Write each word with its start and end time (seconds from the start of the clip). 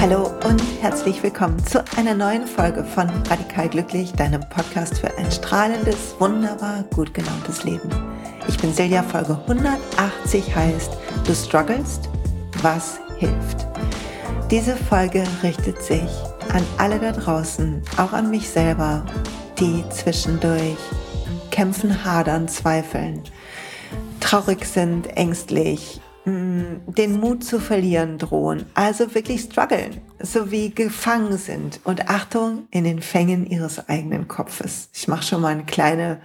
Hallo 0.00 0.30
und 0.48 0.62
herzlich 0.80 1.22
willkommen 1.22 1.62
zu 1.66 1.84
einer 1.98 2.14
neuen 2.14 2.46
Folge 2.46 2.84
von 2.84 3.10
Radikal 3.28 3.68
Glücklich, 3.68 4.12
deinem 4.12 4.40
Podcast 4.48 4.98
für 4.98 5.14
ein 5.18 5.30
strahlendes, 5.30 6.14
wunderbar 6.18 6.84
gut 6.94 7.12
gelauntes 7.12 7.64
Leben. 7.64 7.90
Ich 8.48 8.56
bin 8.56 8.72
Silja, 8.72 9.02
Folge 9.02 9.38
180 9.46 10.56
heißt 10.56 10.96
Du 11.26 11.34
strugglest, 11.34 12.08
was 12.62 12.98
hilft? 13.18 13.66
Diese 14.50 14.74
Folge 14.74 15.22
richtet 15.42 15.82
sich 15.82 16.08
an 16.54 16.64
alle 16.78 16.98
da 16.98 17.12
draußen, 17.12 17.82
auch 17.98 18.14
an 18.14 18.30
mich 18.30 18.48
selber, 18.48 19.04
die 19.58 19.84
zwischendurch 19.88 20.76
kämpfen, 21.50 22.04
hadern, 22.04 22.46
zweifeln, 22.46 23.22
traurig 24.20 24.66
sind, 24.66 25.06
ängstlich, 25.16 26.00
mm, 26.26 26.92
den 26.94 27.18
Mut 27.20 27.42
zu 27.42 27.58
verlieren 27.58 28.18
drohen, 28.18 28.66
also 28.74 29.14
wirklich 29.14 29.42
strugglen, 29.42 30.02
sowie 30.20 30.70
gefangen 30.70 31.38
sind 31.38 31.80
und 31.84 32.10
Achtung 32.10 32.66
in 32.70 32.84
den 32.84 33.00
Fängen 33.00 33.46
ihres 33.46 33.88
eigenen 33.88 34.28
Kopfes. 34.28 34.90
Ich 34.92 35.08
mache 35.08 35.22
schon 35.22 35.40
mal 35.40 35.52
eine 35.52 35.64
kleine 35.64 36.20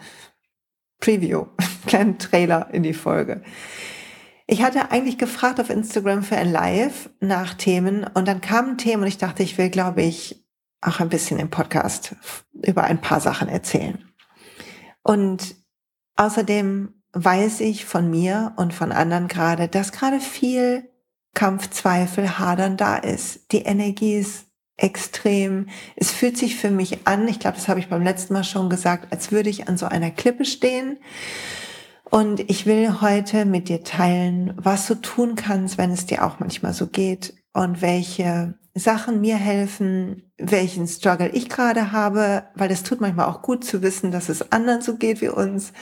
Preview, 0.99 1.45
einen 1.57 1.85
kleinen 1.85 2.19
Trailer 2.19 2.69
in 2.73 2.83
die 2.83 2.93
Folge. 2.93 3.43
Ich 4.45 4.61
hatte 4.61 4.91
eigentlich 4.91 5.17
gefragt 5.17 5.61
auf 5.61 5.69
Instagram 5.69 6.23
für 6.23 6.35
ein 6.35 6.51
Live 6.51 7.09
nach 7.21 7.53
Themen 7.53 8.05
und 8.13 8.27
dann 8.27 8.41
kamen 8.41 8.77
Themen 8.77 9.03
und 9.03 9.07
ich 9.07 9.17
dachte, 9.17 9.43
ich 9.43 9.57
will, 9.57 9.69
glaube 9.69 10.01
ich, 10.01 10.40
auch 10.81 10.99
ein 10.99 11.09
bisschen 11.09 11.39
im 11.39 11.49
Podcast 11.49 12.15
über 12.53 12.83
ein 12.83 13.01
paar 13.01 13.21
Sachen 13.21 13.47
erzählen. 13.47 14.03
Und 15.03 15.55
außerdem 16.15 16.93
weiß 17.13 17.61
ich 17.61 17.85
von 17.85 18.09
mir 18.09 18.53
und 18.55 18.73
von 18.73 18.91
anderen 18.91 19.27
gerade, 19.27 19.67
dass 19.67 19.91
gerade 19.91 20.19
viel 20.19 20.89
Kampfzweifel, 21.33 22.39
Hadern 22.39 22.77
da 22.77 22.97
ist. 22.97 23.51
Die 23.51 23.63
Energie 23.63 24.15
ist 24.15 24.45
extrem. 24.77 25.67
Es 25.95 26.11
fühlt 26.11 26.37
sich 26.37 26.55
für 26.55 26.71
mich 26.71 27.07
an, 27.07 27.27
ich 27.27 27.39
glaube, 27.39 27.57
das 27.57 27.67
habe 27.67 27.79
ich 27.79 27.89
beim 27.89 28.03
letzten 28.03 28.33
Mal 28.33 28.43
schon 28.43 28.69
gesagt, 28.69 29.11
als 29.11 29.31
würde 29.31 29.49
ich 29.49 29.67
an 29.67 29.77
so 29.77 29.85
einer 29.85 30.11
Klippe 30.11 30.45
stehen 30.45 30.97
und 32.09 32.41
ich 32.49 32.65
will 32.65 32.99
heute 32.99 33.45
mit 33.45 33.69
dir 33.69 33.83
teilen, 33.83 34.53
was 34.57 34.87
du 34.87 34.95
tun 34.95 35.35
kannst, 35.35 35.77
wenn 35.77 35.91
es 35.91 36.05
dir 36.05 36.25
auch 36.25 36.39
manchmal 36.39 36.73
so 36.73 36.87
geht 36.87 37.33
und 37.53 37.81
welche 37.81 38.55
Sachen 38.73 39.21
mir 39.21 39.35
helfen, 39.35 40.31
welchen 40.37 40.87
Struggle 40.87 41.29
ich 41.29 41.49
gerade 41.49 41.91
habe, 41.91 42.43
weil 42.55 42.71
es 42.71 42.83
tut 42.83 43.01
manchmal 43.01 43.27
auch 43.27 43.41
gut 43.41 43.65
zu 43.65 43.81
wissen, 43.81 44.11
dass 44.11 44.29
es 44.29 44.51
anderen 44.51 44.81
so 44.81 44.95
geht 44.95 45.21
wie 45.21 45.29
uns 45.29 45.73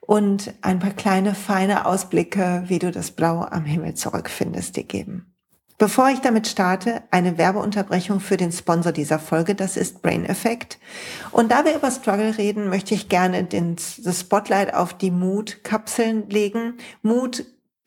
und 0.00 0.52
ein 0.60 0.80
paar 0.80 0.90
kleine, 0.90 1.34
feine 1.34 1.86
Ausblicke, 1.86 2.64
wie 2.66 2.78
du 2.78 2.90
das 2.90 3.12
Blau 3.12 3.42
am 3.42 3.64
Himmel 3.64 3.94
zurückfindest, 3.94 4.76
dir 4.76 4.84
geben. 4.84 5.30
Bevor 5.78 6.10
ich 6.10 6.20
damit 6.20 6.46
starte, 6.46 7.02
eine 7.10 7.38
Werbeunterbrechung 7.38 8.20
für 8.20 8.36
den 8.36 8.52
Sponsor 8.52 8.92
dieser 8.92 9.18
Folge, 9.18 9.54
das 9.54 9.78
ist 9.78 10.02
Brain 10.02 10.26
Effect. 10.26 10.78
Und 11.30 11.50
da 11.50 11.64
wir 11.64 11.74
über 11.74 11.90
Struggle 11.90 12.36
reden, 12.36 12.68
möchte 12.68 12.92
ich 12.92 13.08
gerne 13.08 13.44
den, 13.44 13.76
das 13.76 14.20
Spotlight 14.20 14.74
auf 14.74 14.92
die 14.92 15.10
Mood-Kapseln 15.10 16.28
legen. 16.28 16.74
Mood 17.00 17.46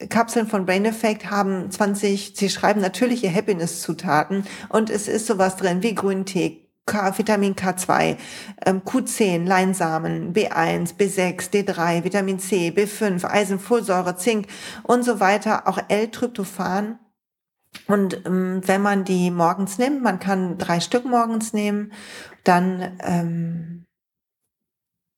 Kapseln 0.09 0.48
von 0.48 0.66
Brain 0.66 0.86
Effect 0.86 1.30
haben 1.30 1.70
20, 1.70 2.34
sie 2.36 2.50
schreiben 2.50 2.82
natürliche 2.82 3.34
Happiness-Zutaten 3.34 4.46
und 4.70 4.90
es 4.90 5.08
ist 5.08 5.28
sowas 5.28 5.56
drin 5.56 5.84
wie 5.84 5.96
Grüntee, 5.96 6.70
K, 6.86 7.18
Vitamin 7.18 7.56
K2, 7.56 8.18
Q10, 8.66 9.46
Leinsamen, 9.46 10.34
B1, 10.34 10.98
B6, 10.98 11.52
D3, 11.52 12.04
Vitamin 12.04 12.40
C, 12.40 12.74
B5, 12.76 13.24
Eisen, 13.26 13.59
Folsäure, 13.59 14.18
Zink 14.18 14.48
und 14.84 15.04
so 15.04 15.20
weiter, 15.20 15.68
auch 15.68 15.80
L-Tryptophan 15.88 17.00
und 17.88 18.25
ähm, 18.25 18.62
wenn 18.66 18.81
man 18.81 19.03
die 19.03 19.31
morgens 19.31 19.78
nimmt, 19.78 20.02
man 20.02 20.19
kann 20.19 20.58
drei 20.58 20.80
Stück 20.80 21.06
morgens 21.06 21.53
nehmen, 21.53 21.92
dann 22.44 22.97
ähm, 23.02 23.86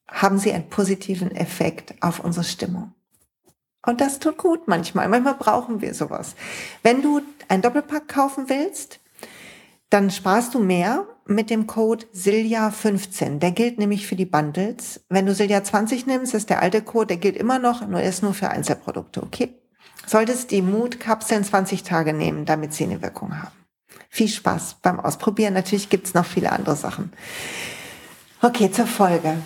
haben 0.07 0.38
sie 0.38 0.53
einen 0.53 0.69
positiven 0.69 1.31
Effekt 1.35 1.95
auf 2.01 2.19
unsere 2.19 2.45
Stimmung. 2.45 2.94
Und 3.85 4.01
das 4.01 4.19
tut 4.19 4.38
gut 4.38 4.68
manchmal. 4.68 5.07
Manchmal 5.09 5.35
brauchen 5.35 5.81
wir 5.81 5.94
sowas. 5.94 6.35
Wenn 6.84 7.01
du 7.01 7.22
ein 7.47 7.62
Doppelpack 7.62 8.07
kaufen 8.07 8.50
willst, 8.50 9.00
dann 9.90 10.09
sparst 10.09 10.53
du 10.53 10.59
mehr 10.59 11.06
mit 11.25 11.50
dem 11.50 11.68
Code 11.68 12.06
Silja15. 12.16 13.40
Der 13.40 13.51
gilt 13.51 13.78
nämlich 13.78 14.07
für 14.07 14.16
die 14.16 14.25
Bundles. 14.25 15.01
Wenn 15.09 15.25
du 15.25 15.34
Silja 15.34 15.63
20 15.63 16.07
nimmst, 16.07 16.34
ist 16.34 16.50
der 16.50 16.62
alte 16.62 16.81
Code, 16.81 17.07
der 17.07 17.18
gilt 17.18 17.38
immer 17.38 17.59
noch, 17.59 17.88
nur 17.88 18.01
ist 18.01 18.24
nur 18.24 18.34
für 18.34 18.50
Einzelprodukte, 18.50 19.22
okay? 19.24 19.53
solltest 20.06 20.51
die 20.51 20.62
Mutkapseln 20.62 21.44
20 21.44 21.84
Tage 21.84 22.13
nehmen, 22.13 22.45
damit 22.45 22.74
sie 22.74 22.84
eine 22.84 23.01
Wirkung 23.01 23.41
haben. 23.41 23.56
Viel 24.09 24.28
Spaß 24.28 24.78
beim 24.81 25.00
Ausprobieren. 25.00 25.53
Natürlich 25.53 25.90
gibt's 25.90 26.13
noch 26.13 26.25
viele 26.25 26.51
andere 26.51 26.75
Sachen. 26.75 27.12
Okay, 28.41 28.72
zur 28.72 28.88
Folge. 28.88 29.38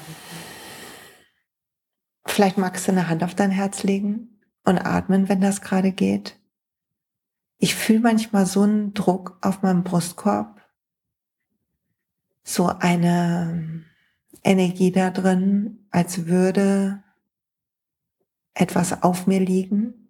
Vielleicht 2.39 2.57
magst 2.57 2.87
du 2.87 2.93
eine 2.93 3.09
Hand 3.09 3.21
auf 3.21 3.35
dein 3.35 3.51
Herz 3.51 3.83
legen 3.83 4.39
und 4.63 4.77
atmen, 4.77 5.27
wenn 5.27 5.41
das 5.41 5.59
gerade 5.59 5.91
geht. 5.91 6.39
Ich 7.57 7.75
fühle 7.75 7.99
manchmal 7.99 8.45
so 8.45 8.61
einen 8.61 8.93
Druck 8.93 9.37
auf 9.41 9.61
meinem 9.61 9.83
Brustkorb, 9.83 10.61
so 12.41 12.67
eine 12.67 13.83
Energie 14.41 14.89
da 14.89 15.09
drin, 15.09 15.85
als 15.91 16.27
würde 16.27 17.03
etwas 18.53 19.03
auf 19.03 19.27
mir 19.27 19.41
liegen. 19.41 20.09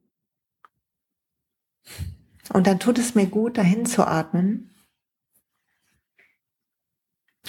Und 2.53 2.67
dann 2.67 2.79
tut 2.79 2.99
es 2.99 3.15
mir 3.15 3.25
gut, 3.25 3.57
dahin 3.57 3.87
zu 3.87 4.05
atmen 4.05 4.69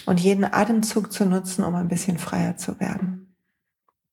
und 0.07 0.21
jeden 0.21 0.47
Atemzug 0.47 1.13
zu 1.13 1.27
nutzen, 1.27 1.65
um 1.65 1.75
ein 1.75 1.89
bisschen 1.89 2.17
freier 2.17 2.57
zu 2.57 2.81
werden. 2.81 3.30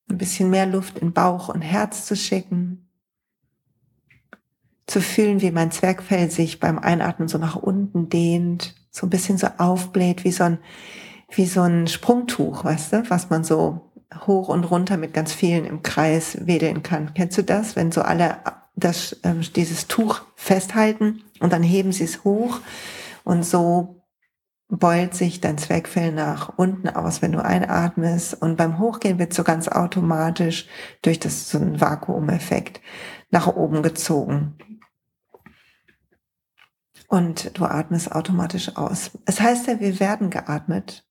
Ein 0.10 0.18
bisschen 0.18 0.50
mehr 0.50 0.66
Luft 0.66 1.00
in 1.00 1.14
Bauch 1.14 1.50
und 1.50 1.62
Herz 1.62 2.06
zu 2.06 2.16
schicken. 2.16 2.90
Zu 4.86 5.02
fühlen, 5.02 5.42
wie 5.42 5.52
mein 5.52 5.72
Zwergfell 5.72 6.32
sich 6.32 6.60
beim 6.60 6.80
Einatmen 6.80 7.28
so 7.28 7.38
nach 7.38 7.56
unten 7.56 8.10
dehnt, 8.10 8.76
so 8.90 9.06
ein 9.06 9.10
bisschen 9.10 9.38
so 9.38 9.48
aufbläht, 9.58 10.24
wie 10.24 10.32
so 10.32 10.46
ein, 10.46 10.60
wie 11.30 11.46
so 11.46 11.62
ein 11.62 11.88
Sprungtuch, 11.88 12.64
weißt 12.64 12.94
du, 12.94 13.10
was 13.10 13.30
man 13.30 13.44
so 13.44 13.92
hoch 14.26 14.48
und 14.48 14.64
runter 14.64 14.96
mit 14.96 15.14
ganz 15.14 15.34
vielen 15.34 15.66
im 15.66 15.84
Kreis 15.84 16.48
wedeln 16.48 16.84
kann. 16.84 17.14
Kennst 17.14 17.38
du 17.38 17.44
das, 17.44 17.76
wenn 17.76 17.92
so 17.92 18.02
alle 18.02 18.38
das, 18.76 19.18
ähm, 19.24 19.42
dieses 19.56 19.88
Tuch 19.88 20.22
festhalten 20.36 21.24
und 21.40 21.52
dann 21.52 21.64
heben 21.64 21.92
sie 21.92 22.06
es 22.06 22.24
hoch 22.24 22.62
und 23.24 23.44
so 23.44 23.97
beult 24.70 25.14
sich 25.14 25.40
dein 25.40 25.58
Zwergfell 25.58 26.12
nach 26.12 26.58
unten 26.58 26.90
aus, 26.90 27.22
wenn 27.22 27.32
du 27.32 27.44
einatmest 27.44 28.42
und 28.42 28.58
beim 28.58 28.80
Hochgehen 28.80 29.20
wird 29.20 29.34
so 29.34 29.44
ganz 29.44 29.68
automatisch 29.68 30.68
durch 31.02 31.20
das 31.20 31.50
so 31.50 31.58
ein 31.58 31.80
Vakuumeffekt 31.80 32.82
nach 33.30 33.48
oben 33.48 33.82
gezogen. 33.82 34.58
Und 37.08 37.58
du 37.58 37.64
atmest 37.66 38.12
automatisch 38.12 38.76
aus. 38.76 39.12
Es 39.26 39.40
heißt 39.40 39.68
ja, 39.68 39.80
wir 39.80 40.00
werden 40.02 40.30
geatmet. 40.30 41.06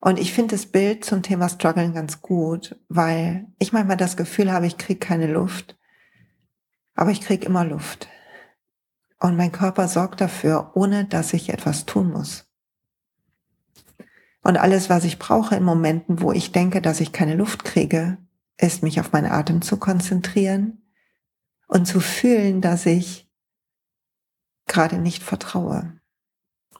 Und 0.00 0.18
ich 0.18 0.32
finde 0.32 0.56
das 0.56 0.66
Bild 0.66 1.04
zum 1.04 1.22
Thema 1.22 1.50
Struggeln 1.50 1.92
ganz 1.92 2.22
gut, 2.22 2.80
weil 2.88 3.46
ich 3.58 3.72
manchmal 3.72 3.98
das 3.98 4.16
Gefühl 4.16 4.50
habe, 4.50 4.66
ich 4.66 4.78
kriege 4.78 4.98
keine 4.98 5.26
Luft. 5.26 5.78
Aber 6.94 7.10
ich 7.10 7.20
krieg 7.20 7.44
immer 7.44 7.64
Luft. 7.64 8.08
Und 9.20 9.36
mein 9.36 9.52
Körper 9.52 9.86
sorgt 9.86 10.20
dafür, 10.22 10.72
ohne 10.74 11.04
dass 11.04 11.34
ich 11.34 11.50
etwas 11.50 11.84
tun 11.84 12.10
muss. 12.10 12.51
Und 14.42 14.56
alles, 14.56 14.90
was 14.90 15.04
ich 15.04 15.18
brauche 15.18 15.54
in 15.54 15.62
Momenten, 15.62 16.20
wo 16.20 16.32
ich 16.32 16.52
denke, 16.52 16.82
dass 16.82 17.00
ich 17.00 17.12
keine 17.12 17.36
Luft 17.36 17.64
kriege, 17.64 18.18
ist 18.58 18.82
mich 18.82 19.00
auf 19.00 19.12
meinen 19.12 19.30
Atem 19.30 19.62
zu 19.62 19.76
konzentrieren 19.76 20.82
und 21.68 21.86
zu 21.86 22.00
fühlen, 22.00 22.60
dass 22.60 22.86
ich 22.86 23.28
gerade 24.66 24.98
nicht 24.98 25.22
vertraue. 25.22 25.94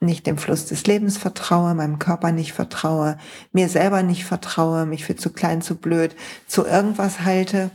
Nicht 0.01 0.27
dem 0.27 0.39
Fluss 0.39 0.67
des 0.67 0.85
Lebens 0.87 1.17
vertraue, 1.17 1.75
meinem 1.75 2.01
Körper 2.01 2.33
nicht 2.33 2.53
vertraue, 2.53 3.19
mir 3.53 3.69
selber 3.69 4.03
nicht 4.03 4.25
vertraue, 4.25 4.85
mich 4.85 5.05
für 5.05 5.15
zu 5.15 5.31
klein, 5.31 5.63
zu 5.63 5.77
blöd, 5.77 6.17
zu 6.49 6.67
irgendwas 6.67 7.21
halte 7.21 7.71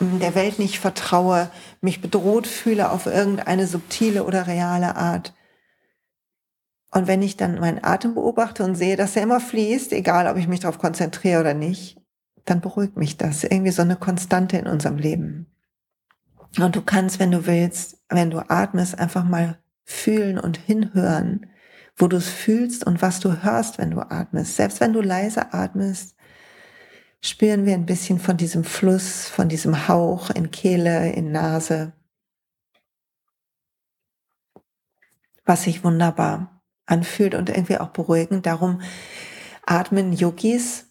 der 0.00 0.34
Welt 0.34 0.58
nicht 0.58 0.78
vertraue, 0.78 1.50
mich 1.80 2.00
bedroht 2.00 2.46
fühle 2.46 2.90
auf 2.90 3.06
irgendeine 3.06 3.66
subtile 3.66 4.24
oder 4.24 4.46
reale 4.46 4.96
Art. 4.96 5.34
Und 6.90 7.06
wenn 7.06 7.22
ich 7.22 7.36
dann 7.36 7.60
meinen 7.60 7.84
Atem 7.84 8.14
beobachte 8.14 8.64
und 8.64 8.74
sehe, 8.74 8.96
dass 8.96 9.14
er 9.14 9.22
immer 9.22 9.40
fließt, 9.40 9.92
egal 9.92 10.26
ob 10.26 10.36
ich 10.36 10.48
mich 10.48 10.60
darauf 10.60 10.78
konzentriere 10.78 11.40
oder 11.40 11.54
nicht, 11.54 12.00
dann 12.44 12.60
beruhigt 12.60 12.96
mich 12.96 13.16
das. 13.16 13.44
Irgendwie 13.44 13.70
so 13.70 13.82
eine 13.82 13.96
Konstante 13.96 14.56
in 14.56 14.66
unserem 14.66 14.96
Leben. 14.96 15.46
Und 16.58 16.74
du 16.74 16.82
kannst, 16.82 17.20
wenn 17.20 17.30
du 17.30 17.46
willst, 17.46 17.98
wenn 18.08 18.30
du 18.30 18.40
atmest, 18.50 18.98
einfach 18.98 19.24
mal 19.24 19.58
fühlen 19.84 20.38
und 20.38 20.56
hinhören, 20.56 21.46
wo 21.96 22.08
du 22.08 22.16
es 22.16 22.28
fühlst 22.28 22.84
und 22.84 23.02
was 23.02 23.20
du 23.20 23.44
hörst, 23.44 23.78
wenn 23.78 23.92
du 23.92 24.00
atmest. 24.00 24.56
Selbst 24.56 24.80
wenn 24.80 24.92
du 24.92 25.00
leise 25.00 25.52
atmest, 25.52 26.16
spüren 27.22 27.66
wir 27.66 27.74
ein 27.74 27.86
bisschen 27.86 28.18
von 28.18 28.36
diesem 28.36 28.64
Fluss, 28.64 29.28
von 29.28 29.48
diesem 29.48 29.86
Hauch 29.86 30.30
in 30.30 30.50
Kehle, 30.50 31.12
in 31.12 31.30
Nase, 31.30 31.92
was 35.44 35.64
sich 35.64 35.84
wunderbar 35.84 36.59
anfühlt 36.86 37.34
und 37.34 37.48
irgendwie 37.48 37.78
auch 37.78 37.90
beruhigend. 37.90 38.46
Darum 38.46 38.80
atmen 39.66 40.12
Yogis, 40.12 40.86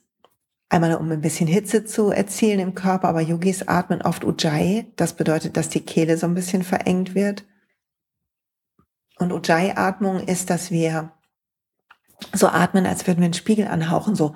einmal 0.69 0.95
um 0.95 1.11
ein 1.11 1.21
bisschen 1.21 1.47
Hitze 1.47 1.85
zu 1.85 2.11
erzielen 2.11 2.59
im 2.59 2.75
Körper, 2.75 3.09
aber 3.09 3.21
Yogis 3.21 3.67
atmen 3.67 4.01
oft 4.01 4.23
Ujjayi. 4.23 4.91
Das 4.95 5.13
bedeutet, 5.13 5.57
dass 5.57 5.69
die 5.69 5.81
Kehle 5.81 6.17
so 6.17 6.27
ein 6.27 6.35
bisschen 6.35 6.63
verengt 6.63 7.15
wird. 7.15 7.45
Und 9.17 9.33
Ujjayi-Atmung 9.33 10.21
ist, 10.21 10.49
dass 10.49 10.71
wir 10.71 11.11
so 12.33 12.47
atmen, 12.47 12.85
als 12.85 13.05
würden 13.05 13.19
wir 13.19 13.25
einen 13.25 13.33
Spiegel 13.33 13.67
anhauchen, 13.67 14.15
so. 14.15 14.35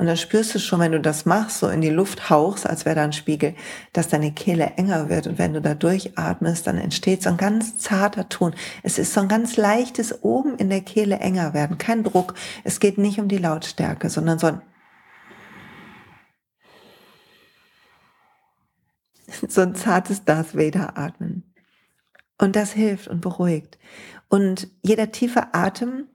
Und 0.00 0.06
dann 0.06 0.16
spürst 0.16 0.54
du 0.54 0.58
schon, 0.58 0.80
wenn 0.80 0.92
du 0.92 1.00
das 1.00 1.26
machst, 1.26 1.58
so 1.58 1.68
in 1.68 1.82
die 1.82 1.90
Luft 1.90 2.30
hauchst, 2.30 2.66
als 2.66 2.86
wäre 2.86 2.96
da 2.96 3.04
ein 3.04 3.12
Spiegel, 3.12 3.54
dass 3.92 4.08
deine 4.08 4.32
Kehle 4.32 4.72
enger 4.78 5.10
wird. 5.10 5.26
Und 5.26 5.38
wenn 5.38 5.52
du 5.52 5.60
da 5.60 5.74
durchatmest, 5.74 6.66
dann 6.66 6.78
entsteht 6.78 7.22
so 7.22 7.28
ein 7.28 7.36
ganz 7.36 7.76
zarter 7.76 8.26
Ton. 8.30 8.54
Es 8.82 8.98
ist 8.98 9.12
so 9.12 9.20
ein 9.20 9.28
ganz 9.28 9.58
leichtes 9.58 10.24
oben 10.24 10.56
in 10.56 10.70
der 10.70 10.80
Kehle 10.80 11.18
enger 11.18 11.52
werden. 11.52 11.76
Kein 11.76 12.02
Druck. 12.02 12.32
Es 12.64 12.80
geht 12.80 12.96
nicht 12.96 13.20
um 13.20 13.28
die 13.28 13.36
Lautstärke, 13.36 14.08
sondern 14.08 14.38
so 14.38 14.46
ein 14.46 14.62
so 19.48 19.60
ein 19.60 19.74
zartes 19.74 20.24
Darth 20.24 20.56
Vader 20.56 20.96
atmen. 20.96 21.52
Und 22.38 22.56
das 22.56 22.72
hilft 22.72 23.06
und 23.06 23.20
beruhigt. 23.20 23.78
Und 24.30 24.68
jeder 24.80 25.12
tiefe 25.12 25.52
Atem 25.52 26.08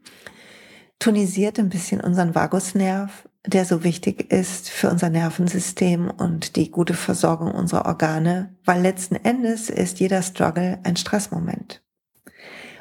tonisiert 0.98 1.60
ein 1.60 1.70
bisschen 1.70 2.02
unseren 2.02 2.34
Vagusnerv, 2.34 3.30
der 3.48 3.66
so 3.66 3.84
wichtig 3.84 4.32
ist 4.32 4.70
für 4.70 4.90
unser 4.90 5.10
Nervensystem 5.10 6.10
und 6.10 6.56
die 6.56 6.72
gute 6.72 6.94
Versorgung 6.94 7.52
unserer 7.52 7.86
Organe, 7.86 8.56
weil 8.64 8.82
letzten 8.82 9.16
Endes 9.16 9.70
ist 9.70 10.00
jeder 10.00 10.22
Struggle 10.22 10.80
ein 10.84 10.96
Stressmoment. 10.96 11.82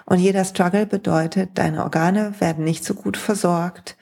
Und 0.06 0.18
jeder 0.18 0.44
Struggle 0.44 0.86
bedeutet, 0.86 1.50
deine 1.54 1.82
Organe 1.82 2.34
werden 2.38 2.64
nicht 2.64 2.84
so 2.84 2.94
gut 2.94 3.16
versorgt, 3.16 3.96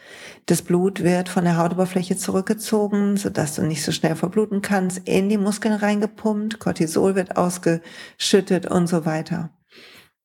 das 0.47 0.63
Blut 0.63 1.05
wird 1.05 1.29
von 1.29 1.45
der 1.45 1.57
Hautoberfläche 1.57 2.17
zurückgezogen, 2.17 3.17
sodass 3.17 3.55
du 3.55 3.63
nicht 3.63 3.85
so 3.85 3.93
schnell 3.93 4.17
verbluten 4.17 4.61
kannst, 4.63 5.07
in 5.09 5.29
die 5.29 5.39
Muskeln 5.39 5.75
reingepumpt, 5.75 6.59
Cortisol 6.59 7.15
wird 7.15 7.37
ausgeschüttet 7.37 8.67
und 8.67 8.89
so 8.89 9.05
weiter. 9.07 9.51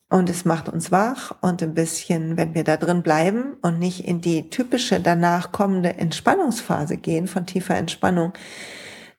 Und 0.09 0.30
es 0.30 0.45
macht 0.45 0.69
uns 0.69 0.92
wach 0.92 1.36
und 1.42 1.62
ein 1.62 1.74
bisschen, 1.74 2.38
wenn 2.38 2.56
wir 2.56 2.63
da 2.63 2.77
drin 2.77 3.04
bleiben 3.04 3.57
und 3.62 3.77
nicht 3.77 4.06
in 4.07 4.21
die 4.21 4.50
typische 4.50 5.01
danach 5.01 5.51
kommende 5.51 5.95
Entspannungsphase 5.95 6.95
gehen 6.95 7.27
von 7.27 7.45
tiefer 7.45 7.75
Entspannung, 7.75 8.31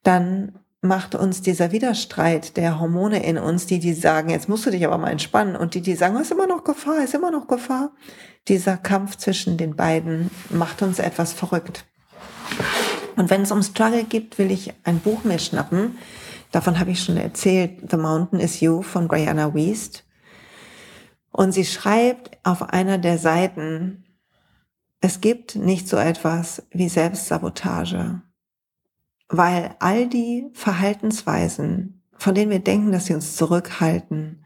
dann 0.02 0.58
macht 0.80 1.14
uns 1.14 1.42
dieser 1.42 1.72
Widerstreit 1.72 2.56
der 2.56 2.78
Hormone 2.78 3.22
in 3.22 3.36
uns, 3.36 3.66
die 3.66 3.80
die 3.80 3.92
sagen, 3.92 4.30
jetzt 4.30 4.48
musst 4.48 4.64
du 4.64 4.70
dich 4.70 4.86
aber 4.86 4.96
mal 4.96 5.10
entspannen 5.10 5.56
und 5.56 5.74
die 5.74 5.82
die 5.82 5.94
sagen, 5.94 6.16
es 6.16 6.22
ist 6.22 6.30
immer 6.30 6.46
noch 6.46 6.64
Gefahr, 6.64 7.04
ist 7.04 7.14
immer 7.14 7.30
noch 7.30 7.48
Gefahr. 7.48 7.90
Dieser 8.46 8.76
Kampf 8.76 9.16
zwischen 9.16 9.58
den 9.58 9.76
beiden 9.76 10.30
macht 10.50 10.80
uns 10.80 11.00
etwas 11.00 11.32
verrückt. 11.32 11.84
Und 13.16 13.28
wenn 13.28 13.42
es 13.42 13.50
um 13.50 13.62
Struggle 13.62 14.04
geht, 14.04 14.38
will 14.38 14.50
ich 14.50 14.72
ein 14.84 15.00
Buch 15.00 15.24
mir 15.24 15.40
schnappen. 15.40 15.98
Davon 16.52 16.78
habe 16.78 16.92
ich 16.92 17.02
schon 17.02 17.16
erzählt, 17.16 17.90
The 17.90 17.96
Mountain 17.96 18.38
is 18.40 18.60
You 18.60 18.80
von 18.80 19.08
Brianna 19.08 19.54
Wiest. 19.54 20.04
Und 21.38 21.52
sie 21.52 21.64
schreibt 21.64 22.36
auf 22.42 22.62
einer 22.62 22.98
der 22.98 23.16
Seiten, 23.16 24.04
es 25.00 25.20
gibt 25.20 25.54
nicht 25.54 25.88
so 25.88 25.96
etwas 25.96 26.66
wie 26.72 26.88
Selbstsabotage 26.88 28.22
weil 29.28 29.76
all 29.78 30.08
die 30.08 30.48
Verhaltensweisen, 30.54 32.02
von 32.16 32.34
denen 32.34 32.50
wir 32.50 32.60
denken, 32.60 32.92
dass 32.92 33.06
sie 33.06 33.14
uns 33.14 33.36
zurückhalten, 33.36 34.44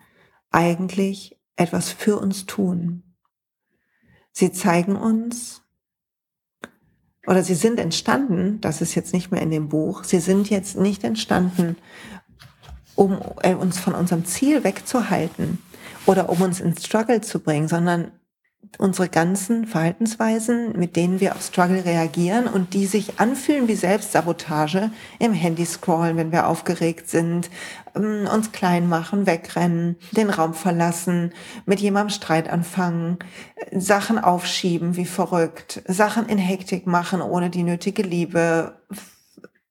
eigentlich 0.50 1.40
etwas 1.56 1.90
für 1.90 2.18
uns 2.18 2.46
tun. 2.46 3.04
Sie 4.32 4.52
zeigen 4.52 4.96
uns, 4.96 5.62
oder 7.26 7.44
sie 7.44 7.54
sind 7.54 7.78
entstanden, 7.78 8.60
das 8.60 8.80
ist 8.80 8.96
jetzt 8.96 9.14
nicht 9.14 9.30
mehr 9.30 9.40
in 9.40 9.52
dem 9.52 9.68
Buch, 9.68 10.02
sie 10.02 10.18
sind 10.18 10.50
jetzt 10.50 10.76
nicht 10.76 11.04
entstanden, 11.04 11.76
um 12.96 13.20
äh, 13.42 13.54
uns 13.54 13.78
von 13.78 13.94
unserem 13.94 14.24
Ziel 14.24 14.64
wegzuhalten 14.64 15.58
oder 16.06 16.28
um 16.28 16.40
uns 16.40 16.60
ins 16.60 16.84
Struggle 16.84 17.20
zu 17.20 17.40
bringen, 17.40 17.68
sondern 17.68 18.12
unsere 18.78 19.08
ganzen 19.08 19.66
Verhaltensweisen, 19.66 20.78
mit 20.78 20.96
denen 20.96 21.20
wir 21.20 21.34
auf 21.34 21.42
Struggle 21.42 21.84
reagieren 21.84 22.46
und 22.46 22.74
die 22.74 22.86
sich 22.86 23.20
anfühlen 23.20 23.68
wie 23.68 23.74
Selbstsabotage 23.74 24.90
im 25.18 25.32
Handy 25.32 25.64
scrollen, 25.66 26.16
wenn 26.16 26.32
wir 26.32 26.46
aufgeregt 26.46 27.10
sind, 27.10 27.50
ähm, 27.94 28.28
uns 28.32 28.52
klein 28.52 28.88
machen, 28.88 29.26
wegrennen, 29.26 29.96
den 30.12 30.30
Raum 30.30 30.54
verlassen, 30.54 31.32
mit 31.66 31.80
jemandem 31.80 32.10
Streit 32.10 32.48
anfangen, 32.48 33.18
Sachen 33.72 34.18
aufschieben 34.18 34.96
wie 34.96 35.06
verrückt, 35.06 35.82
Sachen 35.86 36.26
in 36.26 36.38
Hektik 36.38 36.86
machen 36.86 37.20
ohne 37.20 37.50
die 37.50 37.64
nötige 37.64 38.02
Liebe, 38.02 38.80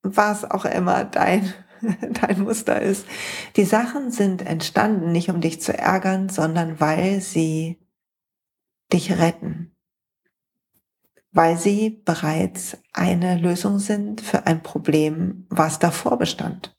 was 0.03 0.49
auch 0.49 0.65
immer 0.65 1.05
dein 1.05 1.53
dein 2.21 2.41
Muster 2.41 2.81
ist. 2.81 3.05
Die 3.55 3.65
Sachen 3.65 4.11
sind 4.11 4.45
entstanden 4.45 5.11
nicht 5.11 5.29
um 5.29 5.41
dich 5.41 5.61
zu 5.61 5.77
ärgern, 5.77 6.29
sondern 6.29 6.79
weil 6.79 7.21
sie 7.21 7.79
dich 8.91 9.17
retten, 9.17 9.75
weil 11.31 11.57
sie 11.57 11.89
bereits 11.89 12.77
eine 12.93 13.37
Lösung 13.37 13.79
sind 13.79 14.21
für 14.21 14.45
ein 14.45 14.63
Problem, 14.63 15.45
was 15.49 15.79
davor 15.79 16.17
bestand, 16.17 16.77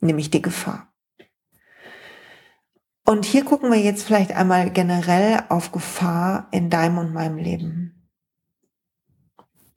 nämlich 0.00 0.30
die 0.30 0.42
Gefahr. 0.42 0.92
Und 3.04 3.24
hier 3.24 3.44
gucken 3.44 3.70
wir 3.70 3.80
jetzt 3.80 4.04
vielleicht 4.04 4.32
einmal 4.32 4.70
generell 4.70 5.42
auf 5.48 5.72
Gefahr 5.72 6.48
in 6.52 6.70
deinem 6.70 6.98
und 6.98 7.12
meinem 7.12 7.36
Leben. 7.36 8.01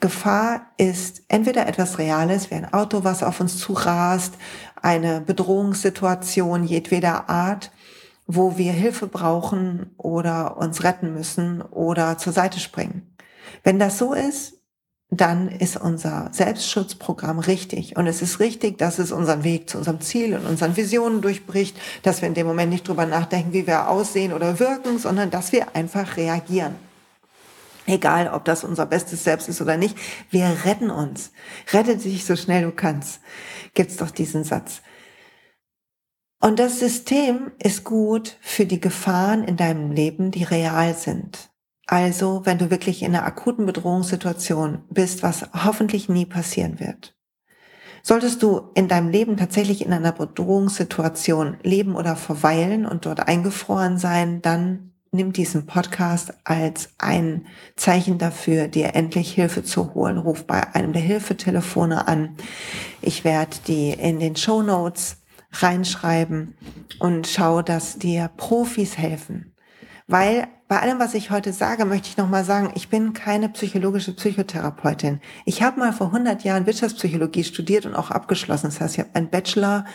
Gefahr 0.06 0.68
ist 0.78 1.24
entweder 1.30 1.66
etwas 1.66 1.98
Reales, 1.98 2.52
wie 2.52 2.54
ein 2.54 2.72
Auto, 2.72 3.04
was 3.04 3.24
auf 3.24 3.40
uns 3.40 3.57
zurast, 3.57 4.36
eine 4.80 5.19
Bedrohungssituation 5.19 6.63
jedweder 6.63 7.28
Art, 7.28 7.72
wo 8.28 8.56
wir 8.56 8.72
Hilfe 8.72 9.07
brauchen 9.07 9.96
oder 9.98 10.57
uns 10.57 10.84
retten 10.84 11.12
müssen 11.12 11.63
oder 11.63 12.19
zur 12.19 12.34
Seite 12.34 12.60
springen. 12.60 13.16
Wenn 13.63 13.80
das 13.80 13.98
so 13.98 14.13
ist, 14.13 14.60
dann 15.10 15.48
ist 15.48 15.75
unser 15.75 16.30
Selbstschutzprogramm 16.31 17.40
richtig. 17.40 17.97
Und 17.97 18.06
es 18.06 18.21
ist 18.21 18.40
richtig, 18.40 18.78
dass 18.78 19.00
es 19.00 19.12
unseren 19.12 19.44
Weg 19.44 19.71
zu 19.71 19.80
unserem 19.80 20.02
Ziel 20.02 20.35
und 20.35 20.45
unseren 20.45 20.78
Visionen 20.78 21.21
durchbricht, 21.21 21.76
dass 22.04 22.21
wir 22.21 22.28
in 22.28 22.35
dem 22.35 22.45
Moment 22.45 22.71
nicht 22.71 22.88
drüber 22.88 23.07
nachdenken, 23.07 23.54
wie 23.54 23.66
wir 23.66 23.90
aussehen 23.90 24.33
oder 24.33 24.59
wirken, 24.59 25.00
sondern 25.00 25.31
dass 25.31 25.52
wir 25.52 25.76
einfach 25.76 26.16
reagieren. 26.16 26.76
Egal, 27.87 28.27
ob 28.33 28.45
das 28.45 28.63
unser 28.63 28.85
bestes 28.85 29.23
Selbst 29.23 29.47
ist 29.47 29.61
oder 29.61 29.77
nicht, 29.77 29.97
wir 30.31 30.65
retten 30.65 30.89
uns. 30.89 31.31
Rette 31.71 31.97
dich 31.97 32.25
so 32.25 32.35
schnell 32.35 32.63
du 32.63 32.71
kannst. 32.71 33.21
Gibt's 33.73 33.97
doch 33.97 34.11
diesen 34.11 34.44
Satz. 34.44 34.81
Und 36.42 36.59
das 36.59 36.80
System 36.80 37.51
ist 37.61 37.83
gut 37.83 38.37
für 38.42 38.65
die 38.65 38.80
Gefahren 38.80 39.44
in 39.44 39.57
deinem 39.57 39.92
Leben, 39.92 40.31
die 40.31 40.44
real 40.44 40.95
sind. 40.95 41.51
Also, 41.87 42.42
wenn 42.45 42.57
du 42.57 42.71
wirklich 42.71 43.04
in 43.04 43.15
einer 43.15 43.25
akuten 43.25 43.65
Bedrohungssituation 43.65 44.83
bist, 44.89 45.21
was 45.21 45.47
hoffentlich 45.54 46.09
nie 46.09 46.25
passieren 46.25 46.80
wird. 46.80 47.15
Solltest 48.01 48.44
du 48.44 48.69
in 48.75 48.87
deinem 48.87 49.09
Leben 49.09 49.37
tatsächlich 49.37 49.83
in 49.83 49.94
einer 49.94 50.11
Bedrohungssituation 50.11 51.57
leben 51.63 51.95
oder 51.95 52.15
verweilen 52.15 52.85
und 52.85 53.06
dort 53.06 53.27
eingefroren 53.27 53.97
sein, 53.97 54.42
dann 54.42 54.94
nimm 55.16 55.34
diesen 55.34 55.66
Podcast 55.66 56.34
als 56.44 56.90
ein 56.98 57.48
Zeichen 57.76 58.18
dafür, 58.18 58.68
dir 58.68 58.95
endlich 58.95 59.34
Hilfe 59.34 59.64
zu 59.64 59.94
holen. 59.94 60.18
Ruf 60.18 60.45
bei 60.45 60.74
einem 60.74 60.94
der 60.94 61.02
Hilfetelefone 61.02 62.07
an. 62.07 62.38
Ich 63.02 63.24
werde 63.24 63.57
die 63.68 63.92
in 63.92 64.19
den 64.19 64.36
Show 64.36 64.62
Notes 64.62 65.18
reinschreiben 65.52 66.56
und 67.00 67.28
schau, 67.28 67.62
dass 67.62 67.98
dir 67.98 68.30
Profis 68.38 68.98
helfen. 68.98 69.54
Weil 70.07 70.48
bei 70.68 70.80
allem, 70.80 71.00
was 71.00 71.14
ich 71.14 71.31
heute 71.31 71.54
sage, 71.54 71.86
möchte 71.86 72.10
ich 72.10 72.18
nochmal 72.18 72.44
sagen, 72.44 72.72
ich 72.76 72.90
bin 72.90 73.14
keine 73.14 73.50
psychologische 73.50 74.16
Psychotherapeutin. 74.16 75.19
Ich 75.45 75.62
habe 75.62 75.80
mal 75.80 75.94
vor 75.94 76.07
100 76.07 76.44
Jahren 76.44 76.66
Wirtschaftspsychologie 76.66 77.44
studiert 77.44 77.86
und 77.86 77.95
auch 77.95 78.12
abgeschlossen. 78.12 78.68
Das 78.68 78.81
heißt, 78.81 78.95
ich 78.95 79.00
habe 79.00 79.16
einen 79.16 79.30
Bachelor 79.30 79.86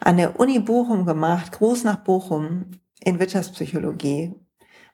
an 0.00 0.16
der 0.16 0.38
Uni 0.38 0.58
Bochum 0.58 1.06
gemacht, 1.06 1.52
groß 1.52 1.84
nach 1.84 1.96
Bochum 1.96 2.70
in 3.00 3.18
Wirtschaftspsychologie. 3.18 4.34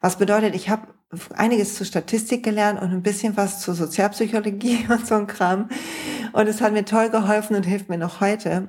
Was 0.02 0.16
bedeutet, 0.16 0.56
ich 0.56 0.68
habe 0.68 0.88
einiges 1.34 1.76
zur 1.76 1.86
Statistik 1.86 2.42
gelernt 2.42 2.82
und 2.82 2.90
ein 2.90 3.02
bisschen 3.02 3.36
was 3.36 3.60
zur 3.60 3.74
Sozialpsychologie 3.74 4.86
und 4.90 5.06
so 5.06 5.14
ein 5.14 5.28
Kram. 5.28 5.70
Und 6.32 6.48
es 6.48 6.60
hat 6.60 6.72
mir 6.72 6.84
toll 6.84 7.08
geholfen 7.08 7.56
und 7.56 7.62
hilft 7.64 7.88
mir 7.88 7.98
noch 7.98 8.20
heute. 8.20 8.68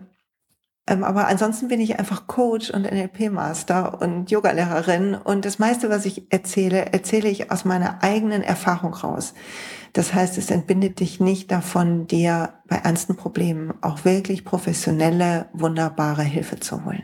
Ähm, 0.86 1.04
aber 1.04 1.28
ansonsten 1.28 1.70
bin 1.70 1.82
ich 1.82 1.98
einfach 1.98 2.28
Coach 2.28 2.70
und 2.70 2.84
NLP-Master 2.84 4.02
und 4.02 4.30
Yogalehrerin 4.30 5.16
und 5.16 5.46
das 5.46 5.58
meiste, 5.58 5.90
was 5.90 6.06
ich 6.06 6.32
erzähle, 6.32 6.92
erzähle 6.92 7.30
ich 7.30 7.52
aus 7.52 7.66
meiner 7.66 8.04
eigenen 8.04 8.44
Erfahrung 8.44 8.94
raus. 8.94 9.34
Das 9.94 10.14
heißt, 10.14 10.38
es 10.38 10.52
entbindet 10.52 11.00
dich 11.00 11.20
nicht 11.20 11.52
davon, 11.52 12.06
dir 12.08 12.56
bei 12.68 12.76
ernsten 12.76 13.16
Problemen 13.16 13.74
auch 13.82 14.06
wirklich 14.06 14.44
professionelle, 14.44 15.48
wunderbare 15.54 16.24
Hilfe 16.24 16.60
zu 16.60 16.84
holen. 16.86 17.04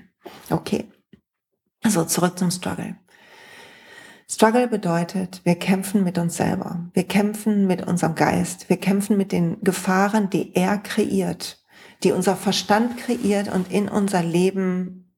Okay. 0.49 0.91
Also 1.81 2.03
zurück 2.03 2.37
zum 2.37 2.51
Struggle. 2.51 2.97
Struggle 4.31 4.67
bedeutet, 4.67 5.41
wir 5.43 5.55
kämpfen 5.55 6.03
mit 6.03 6.19
uns 6.19 6.37
selber. 6.37 6.85
Wir 6.93 7.03
kämpfen 7.03 7.65
mit 7.65 7.87
unserem 7.87 8.13
Geist. 8.13 8.69
Wir 8.69 8.77
kämpfen 8.77 9.17
mit 9.17 9.31
den 9.31 9.59
Gefahren, 9.61 10.29
die 10.29 10.55
er 10.55 10.77
kreiert, 10.77 11.63
die 12.03 12.11
unser 12.11 12.35
Verstand 12.35 12.97
kreiert 12.97 13.51
und 13.51 13.71
in 13.71 13.89
unser 13.89 14.21
Leben 14.21 15.11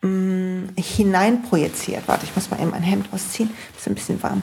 mh, 0.00 0.08
mm, 0.08 0.68
hineinprojiziert. 0.76 2.08
Warte, 2.08 2.24
ich 2.24 2.34
muss 2.34 2.50
mal 2.50 2.58
eben 2.58 2.70
mein 2.70 2.82
Hemd 2.82 3.12
ausziehen. 3.12 3.50
Ist 3.76 3.86
ein 3.86 3.94
bisschen 3.94 4.22
warm. 4.22 4.42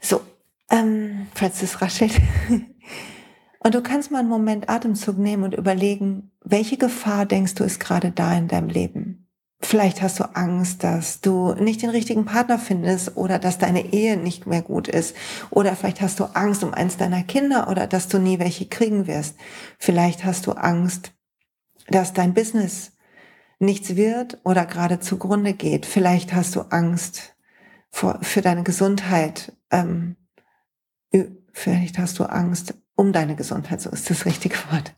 So, 0.00 0.20
ähm, 0.68 1.28
es 1.40 1.80
raschelt. 1.80 2.12
Und 3.60 3.74
du 3.74 3.82
kannst 3.82 4.10
mal 4.10 4.20
einen 4.20 4.28
Moment 4.28 4.68
Atemzug 4.68 5.18
nehmen 5.18 5.42
und 5.42 5.52
überlegen, 5.52 6.30
welche 6.44 6.76
Gefahr 6.76 7.26
denkst 7.26 7.54
du 7.54 7.64
ist 7.64 7.80
gerade 7.80 8.12
da 8.12 8.32
in 8.38 8.46
deinem 8.46 8.68
Leben? 8.68 9.27
Vielleicht 9.60 10.02
hast 10.02 10.20
du 10.20 10.24
Angst, 10.36 10.84
dass 10.84 11.20
du 11.20 11.52
nicht 11.54 11.82
den 11.82 11.90
richtigen 11.90 12.24
Partner 12.24 12.58
findest 12.58 13.16
oder 13.16 13.40
dass 13.40 13.58
deine 13.58 13.92
Ehe 13.92 14.16
nicht 14.16 14.46
mehr 14.46 14.62
gut 14.62 14.86
ist. 14.86 15.16
Oder 15.50 15.74
vielleicht 15.74 16.00
hast 16.00 16.20
du 16.20 16.24
Angst 16.24 16.62
um 16.62 16.72
eins 16.72 16.96
deiner 16.96 17.24
Kinder 17.24 17.68
oder 17.68 17.86
dass 17.86 18.06
du 18.08 18.18
nie 18.18 18.38
welche 18.38 18.66
kriegen 18.66 19.06
wirst. 19.08 19.36
Vielleicht 19.78 20.24
hast 20.24 20.46
du 20.46 20.52
Angst, 20.52 21.12
dass 21.88 22.12
dein 22.12 22.34
Business 22.34 22.92
nichts 23.58 23.96
wird 23.96 24.38
oder 24.44 24.64
gerade 24.64 25.00
zugrunde 25.00 25.54
geht. 25.54 25.86
Vielleicht 25.86 26.32
hast 26.32 26.54
du 26.54 26.60
Angst 26.70 27.34
vor, 27.90 28.18
für 28.22 28.42
deine 28.42 28.62
Gesundheit. 28.62 29.52
Ähm, 29.70 30.16
vielleicht 31.52 31.98
hast 31.98 32.18
du 32.20 32.24
Angst 32.24 32.74
um 32.94 33.12
deine 33.12 33.36
Gesundheit, 33.36 33.80
so 33.80 33.90
ist 33.90 34.10
das 34.10 34.24
richtige 34.24 34.56
Wort. 34.70 34.94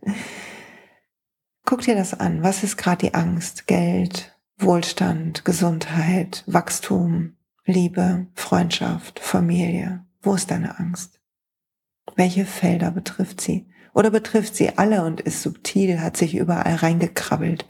Guck 1.64 1.82
dir 1.82 1.94
das 1.94 2.18
an. 2.18 2.42
Was 2.42 2.62
ist 2.62 2.76
gerade 2.76 3.06
die 3.06 3.14
Angst? 3.14 3.66
Geld, 3.66 4.29
Wohlstand, 4.62 5.46
Gesundheit, 5.46 6.44
Wachstum, 6.46 7.36
Liebe, 7.64 8.26
Freundschaft, 8.34 9.18
Familie. 9.18 10.04
Wo 10.20 10.34
ist 10.34 10.50
deine 10.50 10.78
Angst? 10.78 11.18
Welche 12.14 12.44
Felder 12.44 12.90
betrifft 12.90 13.40
sie? 13.40 13.70
Oder 13.94 14.10
betrifft 14.10 14.54
sie 14.54 14.76
alle 14.76 15.02
und 15.04 15.22
ist 15.22 15.42
subtil, 15.42 16.00
hat 16.02 16.18
sich 16.18 16.36
überall 16.36 16.74
reingekrabbelt, 16.74 17.66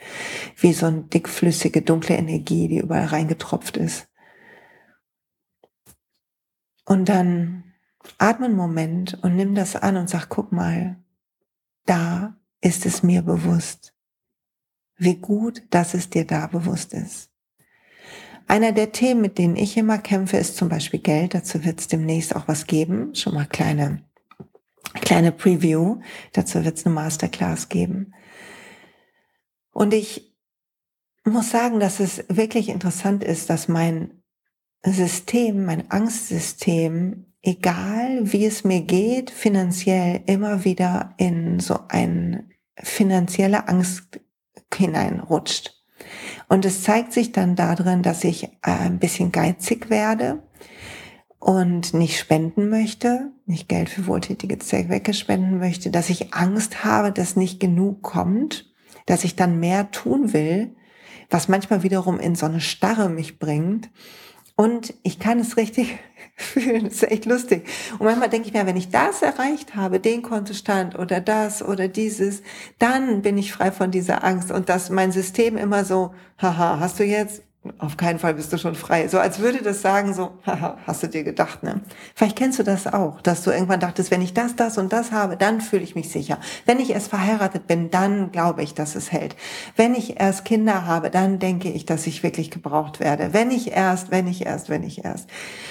wie 0.57 0.73
so 0.73 0.87
eine 0.87 1.03
dickflüssige, 1.03 1.83
dunkle 1.83 2.17
Energie, 2.17 2.67
die 2.67 2.79
überall 2.79 3.07
reingetropft 3.07 3.77
ist. 3.77 4.09
Und 6.85 7.09
dann 7.09 7.73
atme 8.19 8.47
einen 8.47 8.57
Moment 8.57 9.17
und 9.23 9.37
nimm 9.37 9.55
das 9.55 9.77
an 9.77 9.97
und 9.97 10.11
sag, 10.11 10.29
guck 10.29 10.51
mal, 10.51 10.97
da 11.87 12.37
ist 12.61 12.85
es 12.85 13.05
mir 13.05 13.23
bewusst 13.23 13.95
wie 15.01 15.17
gut, 15.17 15.63
dass 15.71 15.95
es 15.95 16.11
dir 16.11 16.25
da 16.25 16.47
bewusst 16.47 16.95
ist. 16.95 17.31
Einer 18.47 18.73
der 18.73 18.93
Themen, 18.93 19.21
mit 19.21 19.39
denen 19.39 19.57
ich 19.57 19.77
immer 19.77 19.99
kämpfe, 19.99 20.37
ist 20.37 20.57
zum 20.57 20.69
Beispiel 20.69 21.01
Geld. 21.01 21.35
Dazu 21.35 21.65
wird 21.65 21.81
es 21.81 21.89
demnächst 21.89 22.35
auch 22.35 22.49
was 22.49 22.67
geben. 22.67 23.15
Schon 23.15 23.35
mal 23.35 23.47
kleine, 23.47 24.03
kleine 24.95 25.33
Preview. 25.33 26.01
Dazu 26.33 26.65
wird 26.65 26.77
es 26.77 26.85
eine 26.85 26.95
Masterclass 26.95 27.69
geben. 27.69 28.13
Und 29.73 29.95
ich 29.95 30.35
muss 31.25 31.51
sagen, 31.51 31.81
dass 31.81 32.01
es 32.01 32.25
wirklich 32.29 32.69
interessant 32.69 33.23
ist, 33.23 33.51
dass 33.51 33.69
mein 33.69 34.23
System, 34.85 35.65
mein 35.65 35.91
Angstsystem, 35.91 37.27
egal 37.43 38.33
wie 38.33 38.47
es 38.47 38.65
mir 38.65 38.81
geht, 38.81 39.31
finanziell 39.31 40.23
immer 40.27 40.65
wieder 40.65 41.15
in 41.19 41.61
so 41.61 41.79
ein 41.89 42.51
finanzielle 42.83 43.69
Angst 43.69 44.21
hineinrutscht. 44.75 45.77
Und 46.49 46.65
es 46.65 46.83
zeigt 46.83 47.13
sich 47.13 47.33
dann 47.33 47.57
darin, 47.57 48.03
dass 48.03 48.25
ich 48.25 48.45
äh, 48.45 48.49
ein 48.63 48.99
bisschen 48.99 49.33
geizig 49.33 49.91
werde 49.91 50.43
und 51.39 51.95
nicht 51.95 52.19
spenden 52.19 52.69
möchte, 52.69 53.33
nicht 53.47 53.69
Geld 53.69 53.89
für 53.89 54.07
wohltätige 54.07 54.59
Zwecke 54.59 55.15
spenden 55.15 55.59
möchte, 55.59 55.91
dass 55.91 56.11
ich 56.11 56.35
Angst 56.35 56.85
habe, 56.85 57.13
dass 57.13 57.37
nicht 57.37 57.61
genug 57.61 58.03
kommt, 58.03 58.71
dass 59.07 59.25
ich 59.25 59.37
dann 59.37 59.59
mehr 59.59 59.91
tun 59.91 60.33
will, 60.33 60.75
was 61.31 61.49
manchmal 61.49 61.83
wiederum 61.83 62.21
in 62.21 62.35
so 62.35 62.47
eine 62.47 62.61
Starre 62.61 63.09
mich 63.09 63.39
bringt. 63.39 63.91
Und 64.57 64.93
ich 65.03 65.19
kann 65.19 65.39
es 65.39 65.57
richtig 65.57 65.99
fühlen. 66.41 66.85
Das 66.91 66.95
ist 66.95 67.11
echt 67.11 67.27
lustig. 67.27 67.67
Und 67.99 68.07
manchmal 68.07 68.29
denke 68.29 68.49
ich 68.49 68.55
mir, 68.55 68.67
wenn 68.67 68.77
ich 68.77 68.91
das 68.91 69.23
erreicht 69.23 69.77
habe, 69.77 70.01
den 70.01 70.23
Kontostand 70.23 70.99
oder 70.99 71.21
das 71.21 71.63
oder 71.63 71.89
dieses, 71.89 72.43
dann 72.79 73.23
bin 73.23 73.39
ich 73.39 73.53
frei 73.53 73.71
von 73.71 73.91
dieser 73.91 74.25
Angst 74.25 74.51
und 74.51 74.69
dass 74.69 74.91
mein 74.91 75.13
System 75.13 75.57
immer 75.57 75.85
so, 75.85 76.15
haha, 76.41 76.81
hast 76.81 76.99
du 76.99 77.05
jetzt? 77.05 77.43
Auf 77.77 77.99
keinen 77.99 78.19
Fall 78.19 78.33
bist 78.35 78.51
du 78.55 78.59
schon 78.59 78.75
frei. 78.75 79.09
So 79.09 79.19
als 79.19 79.39
würde 79.39 79.61
das 79.61 79.83
sagen, 79.83 80.15
so, 80.15 80.31
haha, 80.47 80.79
hast 80.87 81.03
du 81.03 81.09
dir 81.09 81.25
gedacht, 81.25 81.63
ne? 81.63 81.83
Vielleicht 82.15 82.37
kennst 82.37 82.59
du 82.59 82.63
das 82.63 82.87
auch, 82.87 83.21
dass 83.21 83.43
du 83.43 83.51
irgendwann 83.51 83.81
dachtest, 83.81 84.11
wenn 84.11 84.23
ich 84.23 84.33
das, 84.33 84.57
das 84.57 84.79
und 84.79 84.95
das 84.95 85.13
habe, 85.13 85.37
dann 85.37 85.61
fühle 85.61 85.83
ich 85.83 85.95
mich 85.95 86.09
sicher. 86.09 86.39
Wenn 86.65 86.81
ich 86.81 86.91
erst 86.91 87.09
verheiratet 87.09 87.67
bin, 87.67 87.91
dann 87.91 88.33
glaube 88.33 88.63
ich, 88.63 88.73
dass 88.73 88.95
es 88.95 89.13
hält. 89.13 89.37
Wenn 89.77 89.95
ich 89.95 90.19
erst 90.19 90.47
Kinder 90.47 90.87
habe, 90.87 91.11
dann 91.11 91.39
denke 91.39 91.71
ich, 91.71 91.85
dass 91.85 92.07
ich 92.07 92.23
wirklich 92.23 92.51
gebraucht 92.51 92.99
werde. 92.99 93.35
Wenn 93.35 93.51
ich 93.51 93.73
erst, 93.73 94.11
wenn 94.11 94.27
ich 94.27 94.47
erst, 94.47 94.71
wenn 94.71 94.83
ich 94.83 95.05
erst. 95.05 95.29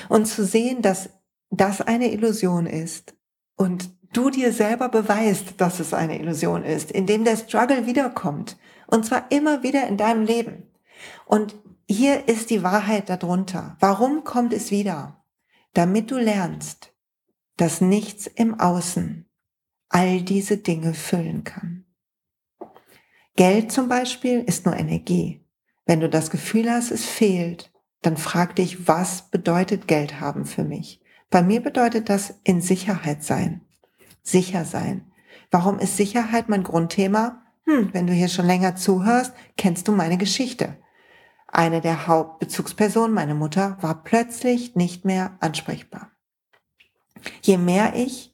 Und 0.09 0.27
zu 0.27 0.45
sehen, 0.45 0.83
dass 0.83 1.09
das 1.49 1.81
eine 1.81 2.11
Illusion 2.11 2.67
ist 2.67 3.15
und 3.55 3.89
du 4.13 4.29
dir 4.29 4.53
selber 4.53 4.89
beweist, 4.89 5.55
dass 5.57 5.79
es 5.79 5.95
eine 5.95 6.19
Illusion 6.19 6.63
ist, 6.63 6.91
indem 6.91 7.23
der 7.23 7.35
Struggle 7.35 7.87
wiederkommt. 7.87 8.57
Und 8.85 9.07
zwar 9.07 9.31
immer 9.31 9.63
wieder 9.63 9.87
in 9.87 9.97
deinem 9.97 10.23
Leben. 10.23 10.63
Und 11.25 11.55
hier 11.89 12.27
ist 12.27 12.51
die 12.51 12.61
Wahrheit 12.61 13.09
darunter. 13.09 13.75
Warum 13.79 14.23
kommt 14.23 14.53
es 14.53 14.69
wieder? 14.69 15.25
Damit 15.73 16.11
du 16.11 16.19
lernst, 16.19 16.93
dass 17.57 17.81
nichts 17.81 18.27
im 18.27 18.59
Außen 18.59 19.27
all 19.89 20.21
diese 20.21 20.57
Dinge 20.57 20.93
füllen 20.93 21.43
kann. 21.43 21.85
Geld 23.35 23.71
zum 23.71 23.89
Beispiel 23.89 24.41
ist 24.41 24.67
nur 24.67 24.77
Energie. 24.77 25.43
Wenn 25.87 25.99
du 25.99 26.09
das 26.09 26.29
Gefühl 26.29 26.69
hast, 26.69 26.91
es 26.91 27.05
fehlt, 27.05 27.71
dann 28.03 28.17
frag 28.17 28.55
dich, 28.55 28.87
was 28.87 29.31
bedeutet 29.31 29.87
Geld 29.87 30.19
haben 30.19 30.45
für 30.45 30.63
mich? 30.63 31.01
Bei 31.31 31.41
mir 31.41 31.59
bedeutet 31.59 32.09
das 32.09 32.35
in 32.43 32.61
Sicherheit 32.61 33.23
sein. 33.23 33.61
Sicher 34.21 34.63
sein. 34.63 35.11
Warum 35.49 35.79
ist 35.79 35.97
Sicherheit 35.97 36.49
mein 36.49 36.63
Grundthema? 36.63 37.41
Hm, 37.65 37.89
wenn 37.93 38.05
du 38.05 38.13
hier 38.13 38.29
schon 38.29 38.45
länger 38.45 38.75
zuhörst, 38.75 39.33
kennst 39.57 39.87
du 39.87 39.91
meine 39.91 40.17
Geschichte. 40.17 40.77
Eine 41.51 41.81
der 41.81 42.05
Hauptbezugspersonen, 42.05 43.13
meine 43.13 43.33
Mutter, 43.33 43.77
war 43.81 44.03
plötzlich 44.03 44.75
nicht 44.75 45.03
mehr 45.03 45.35
ansprechbar. 45.39 46.11
Je 47.41 47.57
mehr 47.57 47.95
ich 47.95 48.33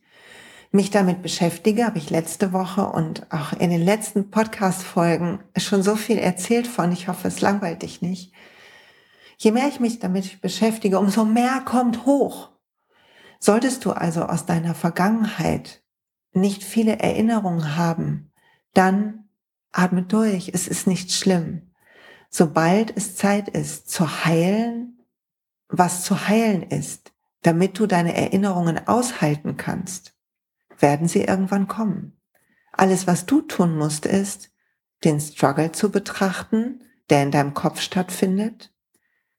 mich 0.71 0.89
damit 0.89 1.21
beschäftige, 1.21 1.85
habe 1.85 1.97
ich 1.97 2.09
letzte 2.09 2.51
Woche 2.51 2.85
und 2.85 3.31
auch 3.31 3.53
in 3.53 3.69
den 3.69 3.81
letzten 3.81 4.31
Podcast-Folgen 4.31 5.39
schon 5.55 5.81
so 5.81 5.95
viel 5.95 6.17
erzählt 6.17 6.67
von, 6.67 6.91
ich 6.91 7.07
hoffe, 7.07 7.29
es 7.29 7.39
langweilt 7.39 7.83
dich 7.83 8.01
nicht. 8.01 8.33
Je 9.37 9.51
mehr 9.51 9.69
ich 9.69 9.79
mich 9.79 9.99
damit 9.99 10.41
beschäftige, 10.41 10.99
umso 10.99 11.23
mehr 11.23 11.61
kommt 11.63 12.05
hoch. 12.05 12.49
Solltest 13.39 13.85
du 13.85 13.91
also 13.91 14.23
aus 14.23 14.45
deiner 14.45 14.75
Vergangenheit 14.75 15.81
nicht 16.33 16.63
viele 16.65 16.99
Erinnerungen 16.99 17.77
haben, 17.77 18.33
dann 18.73 19.29
atme 19.71 20.03
durch, 20.03 20.51
es 20.53 20.67
ist 20.67 20.85
nicht 20.85 21.13
schlimm 21.13 21.71
sobald 22.35 22.97
es 22.97 23.15
Zeit 23.15 23.47
ist, 23.47 23.89
zu 23.89 24.25
heilen, 24.25 24.99
was 25.69 26.03
zu 26.03 26.27
heilen 26.27 26.63
ist, 26.63 27.13
damit 27.43 27.79
du 27.79 27.87
deine 27.87 28.13
Erinnerungen 28.13 28.89
aushalten 28.89 29.55
kannst, 29.55 30.13
werden 30.77 31.07
sie 31.07 31.21
irgendwann 31.21 31.69
kommen. 31.69 32.19
Alles, 32.73 33.07
was 33.07 33.25
du 33.25 33.41
tun 33.41 33.77
musst, 33.77 34.05
ist, 34.05 34.51
den 35.05 35.21
Struggle 35.21 35.71
zu 35.71 35.91
betrachten, 35.91 36.83
der 37.09 37.23
in 37.23 37.31
deinem 37.31 37.53
Kopf 37.53 37.79
stattfindet, 37.79 38.73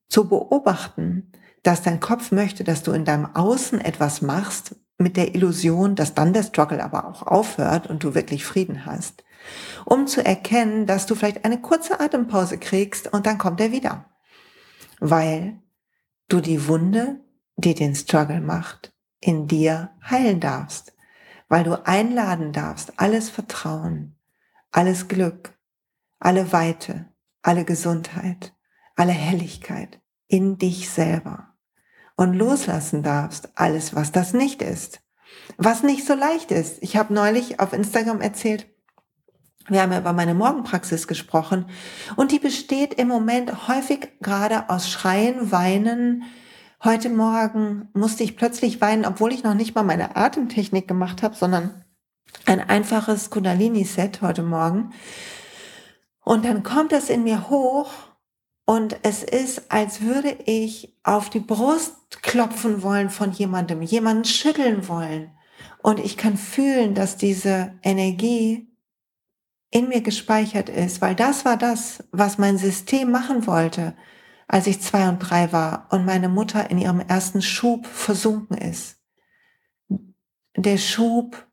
zu 0.08 0.26
beobachten, 0.26 1.32
dass 1.62 1.82
dein 1.82 2.00
Kopf 2.00 2.32
möchte, 2.32 2.64
dass 2.64 2.82
du 2.82 2.92
in 2.92 3.04
deinem 3.04 3.26
Außen 3.26 3.78
etwas 3.78 4.22
machst, 4.22 4.74
mit 4.96 5.18
der 5.18 5.34
Illusion, 5.34 5.96
dass 5.96 6.14
dann 6.14 6.32
der 6.32 6.44
Struggle 6.44 6.82
aber 6.82 7.06
auch 7.06 7.26
aufhört 7.26 7.88
und 7.88 8.02
du 8.02 8.14
wirklich 8.14 8.46
Frieden 8.46 8.86
hast 8.86 9.22
um 9.84 10.06
zu 10.06 10.24
erkennen, 10.24 10.86
dass 10.86 11.06
du 11.06 11.14
vielleicht 11.14 11.44
eine 11.44 11.60
kurze 11.60 12.00
Atempause 12.00 12.58
kriegst 12.58 13.12
und 13.12 13.26
dann 13.26 13.38
kommt 13.38 13.60
er 13.60 13.72
wieder. 13.72 14.06
Weil 15.00 15.60
du 16.28 16.40
die 16.40 16.68
Wunde, 16.68 17.20
die 17.56 17.74
den 17.74 17.94
Struggle 17.94 18.40
macht, 18.40 18.92
in 19.20 19.46
dir 19.46 19.90
heilen 20.08 20.40
darfst. 20.40 20.94
Weil 21.48 21.64
du 21.64 21.86
einladen 21.86 22.52
darfst, 22.52 22.94
alles 22.96 23.30
Vertrauen, 23.30 24.16
alles 24.72 25.08
Glück, 25.08 25.56
alle 26.18 26.52
Weite, 26.52 27.06
alle 27.42 27.64
Gesundheit, 27.64 28.54
alle 28.96 29.12
Helligkeit 29.12 30.00
in 30.26 30.58
dich 30.58 30.90
selber 30.90 31.54
und 32.16 32.34
loslassen 32.34 33.02
darfst 33.02 33.50
alles, 33.54 33.94
was 33.94 34.10
das 34.10 34.32
nicht 34.32 34.62
ist. 34.62 35.00
Was 35.58 35.82
nicht 35.82 36.06
so 36.06 36.14
leicht 36.14 36.50
ist. 36.50 36.82
Ich 36.82 36.96
habe 36.96 37.12
neulich 37.12 37.60
auf 37.60 37.72
Instagram 37.72 38.20
erzählt, 38.20 38.66
wir 39.68 39.82
haben 39.82 39.92
ja 39.92 39.98
über 39.98 40.12
meine 40.12 40.34
Morgenpraxis 40.34 41.08
gesprochen 41.08 41.66
und 42.14 42.30
die 42.30 42.38
besteht 42.38 42.94
im 42.94 43.08
Moment 43.08 43.68
häufig 43.68 44.08
gerade 44.20 44.70
aus 44.70 44.88
Schreien, 44.88 45.50
Weinen. 45.50 46.24
Heute 46.84 47.08
Morgen 47.08 47.88
musste 47.92 48.22
ich 48.22 48.36
plötzlich 48.36 48.80
weinen, 48.80 49.04
obwohl 49.04 49.32
ich 49.32 49.42
noch 49.42 49.54
nicht 49.54 49.74
mal 49.74 49.82
meine 49.82 50.14
Atemtechnik 50.16 50.86
gemacht 50.86 51.22
habe, 51.22 51.34
sondern 51.34 51.84
ein 52.44 52.60
einfaches 52.60 53.30
Kundalini-Set 53.30 54.22
heute 54.22 54.42
Morgen. 54.42 54.92
Und 56.20 56.44
dann 56.44 56.62
kommt 56.62 56.92
es 56.92 57.10
in 57.10 57.24
mir 57.24 57.48
hoch 57.48 57.90
und 58.66 58.96
es 59.02 59.22
ist, 59.22 59.70
als 59.72 60.00
würde 60.00 60.36
ich 60.44 60.96
auf 61.02 61.30
die 61.30 61.40
Brust 61.40 62.22
klopfen 62.22 62.82
wollen 62.82 63.10
von 63.10 63.32
jemandem, 63.32 63.82
jemanden 63.82 64.24
schütteln 64.24 64.86
wollen. 64.88 65.30
Und 65.82 66.00
ich 66.00 66.16
kann 66.16 66.36
fühlen, 66.36 66.94
dass 66.94 67.16
diese 67.16 67.74
Energie 67.82 68.65
in 69.70 69.88
mir 69.88 70.00
gespeichert 70.00 70.68
ist, 70.68 71.00
weil 71.00 71.14
das 71.14 71.44
war 71.44 71.56
das, 71.56 72.04
was 72.12 72.38
mein 72.38 72.58
System 72.58 73.10
machen 73.10 73.46
wollte, 73.46 73.96
als 74.48 74.66
ich 74.66 74.80
zwei 74.80 75.08
und 75.08 75.18
drei 75.18 75.52
war 75.52 75.88
und 75.90 76.04
meine 76.04 76.28
Mutter 76.28 76.70
in 76.70 76.78
ihrem 76.78 77.00
ersten 77.00 77.42
Schub 77.42 77.86
versunken 77.86 78.56
ist. 78.56 78.96
Der 80.56 80.78
Schub 80.78 81.46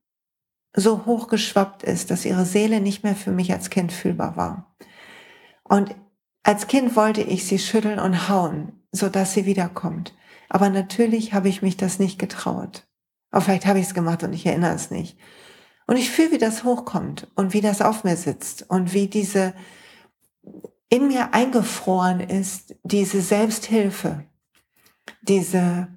so 0.75 1.05
hochgeschwappt 1.05 1.83
ist, 1.83 2.11
dass 2.11 2.25
ihre 2.25 2.45
Seele 2.45 2.81
nicht 2.81 3.03
mehr 3.03 3.15
für 3.15 3.31
mich 3.31 3.51
als 3.51 3.69
Kind 3.69 3.91
fühlbar 3.91 4.37
war. 4.37 4.75
Und 5.63 5.95
als 6.43 6.67
Kind 6.67 6.95
wollte 6.95 7.21
ich 7.21 7.45
sie 7.45 7.59
schütteln 7.59 7.99
und 7.99 8.29
hauen, 8.29 8.83
so 8.91 9.09
dass 9.09 9.33
sie 9.33 9.45
wiederkommt. 9.45 10.15
Aber 10.49 10.69
natürlich 10.69 11.33
habe 11.33 11.49
ich 11.49 11.61
mich 11.61 11.77
das 11.77 11.99
nicht 11.99 12.19
getraut. 12.19 12.87
Aber 13.31 13.41
vielleicht 13.41 13.65
habe 13.65 13.79
ich 13.79 13.87
es 13.87 13.93
gemacht 13.93 14.23
und 14.23 14.33
ich 14.33 14.45
erinnere 14.45 14.75
es 14.75 14.91
nicht. 14.91 15.17
Und 15.87 15.97
ich 15.97 16.09
fühle, 16.09 16.31
wie 16.31 16.37
das 16.37 16.63
hochkommt 16.63 17.27
und 17.35 17.53
wie 17.53 17.61
das 17.61 17.81
auf 17.81 18.03
mir 18.03 18.15
sitzt 18.15 18.69
und 18.69 18.93
wie 18.93 19.07
diese 19.07 19.53
in 20.89 21.07
mir 21.07 21.33
eingefroren 21.33 22.19
ist, 22.19 22.75
diese 22.83 23.21
Selbsthilfe, 23.21 24.25
diese 25.21 25.87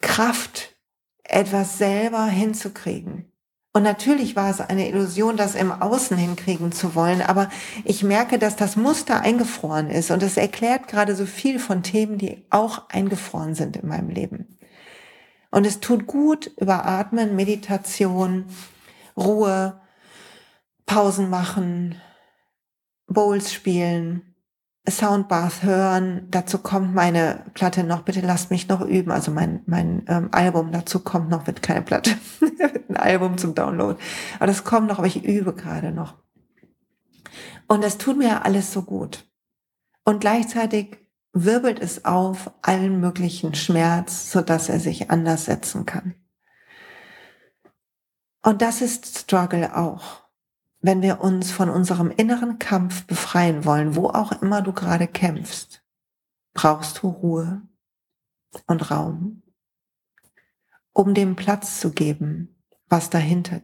Kraft, 0.00 0.76
etwas 1.24 1.78
selber 1.78 2.26
hinzukriegen. 2.26 3.32
Und 3.72 3.82
natürlich 3.82 4.36
war 4.36 4.48
es 4.48 4.60
eine 4.60 4.88
Illusion, 4.88 5.36
das 5.36 5.54
im 5.54 5.70
Außen 5.70 6.16
hinkriegen 6.16 6.72
zu 6.72 6.94
wollen, 6.94 7.20
aber 7.20 7.50
ich 7.84 8.02
merke, 8.02 8.38
dass 8.38 8.56
das 8.56 8.76
Muster 8.76 9.20
eingefroren 9.20 9.90
ist 9.90 10.10
und 10.10 10.22
es 10.22 10.36
erklärt 10.36 10.88
gerade 10.88 11.14
so 11.14 11.26
viel 11.26 11.58
von 11.58 11.82
Themen, 11.82 12.16
die 12.16 12.46
auch 12.48 12.88
eingefroren 12.88 13.54
sind 13.54 13.76
in 13.76 13.88
meinem 13.88 14.08
Leben. 14.08 14.55
Und 15.56 15.66
es 15.66 15.80
tut 15.80 16.06
gut, 16.06 16.50
überatmen, 16.58 17.34
Meditation, 17.34 18.44
Ruhe, 19.16 19.80
Pausen 20.84 21.30
machen, 21.30 21.94
Bowls 23.06 23.54
spielen, 23.54 24.34
Soundbath 24.86 25.62
hören. 25.62 26.28
Dazu 26.30 26.58
kommt 26.58 26.94
meine 26.94 27.46
Platte 27.54 27.84
noch. 27.84 28.02
Bitte 28.02 28.20
lasst 28.20 28.50
mich 28.50 28.68
noch 28.68 28.82
üben. 28.82 29.10
Also 29.10 29.30
mein, 29.30 29.62
mein 29.64 30.04
ähm, 30.08 30.28
Album 30.30 30.72
dazu 30.72 31.00
kommt 31.00 31.30
noch, 31.30 31.46
wird 31.46 31.62
keine 31.62 31.80
Platte, 31.80 32.10
ein 32.90 32.98
Album 32.98 33.38
zum 33.38 33.54
Download. 33.54 33.98
Aber 34.36 34.48
das 34.48 34.62
kommt 34.62 34.88
noch, 34.88 34.98
aber 34.98 35.06
ich 35.06 35.24
übe 35.24 35.54
gerade 35.54 35.90
noch. 35.90 36.16
Und 37.66 37.82
das 37.82 37.96
tut 37.96 38.18
mir 38.18 38.44
alles 38.44 38.74
so 38.74 38.82
gut. 38.82 39.24
Und 40.04 40.20
gleichzeitig 40.20 40.98
wirbelt 41.44 41.80
es 41.80 42.06
auf 42.06 42.50
allen 42.62 42.98
möglichen 42.98 43.54
Schmerz, 43.54 44.32
so 44.32 44.40
dass 44.40 44.70
er 44.70 44.80
sich 44.80 45.10
anders 45.10 45.44
setzen 45.44 45.84
kann. 45.84 46.14
Und 48.42 48.62
das 48.62 48.80
ist 48.80 49.18
Struggle 49.18 49.76
auch. 49.76 50.24
Wenn 50.80 51.02
wir 51.02 51.20
uns 51.20 51.50
von 51.50 51.68
unserem 51.68 52.10
inneren 52.10 52.58
Kampf 52.58 53.06
befreien 53.06 53.64
wollen, 53.64 53.96
wo 53.96 54.08
auch 54.08 54.40
immer 54.40 54.62
du 54.62 54.72
gerade 54.72 55.06
kämpfst, 55.06 55.82
brauchst 56.54 57.02
du 57.02 57.08
Ruhe 57.08 57.62
und 58.66 58.90
Raum, 58.90 59.42
um 60.92 61.12
dem 61.12 61.36
Platz 61.36 61.80
zu 61.80 61.92
geben, 61.92 62.56
was 62.88 63.10
dahinter 63.10 63.60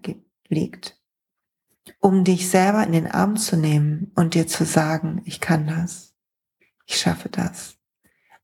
liegt, 0.48 1.00
um 2.00 2.24
dich 2.24 2.50
selber 2.50 2.84
in 2.84 2.92
den 2.92 3.10
Arm 3.10 3.36
zu 3.36 3.56
nehmen 3.56 4.10
und 4.14 4.34
dir 4.34 4.46
zu 4.46 4.66
sagen, 4.66 5.22
ich 5.24 5.40
kann 5.40 5.66
das, 5.66 6.11
ich 6.86 6.98
schaffe 6.98 7.28
das. 7.28 7.76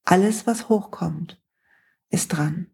Alles, 0.04 0.46
was 0.46 0.68
hochkommt, 0.68 1.40
ist 2.10 2.28
dran. 2.28 2.70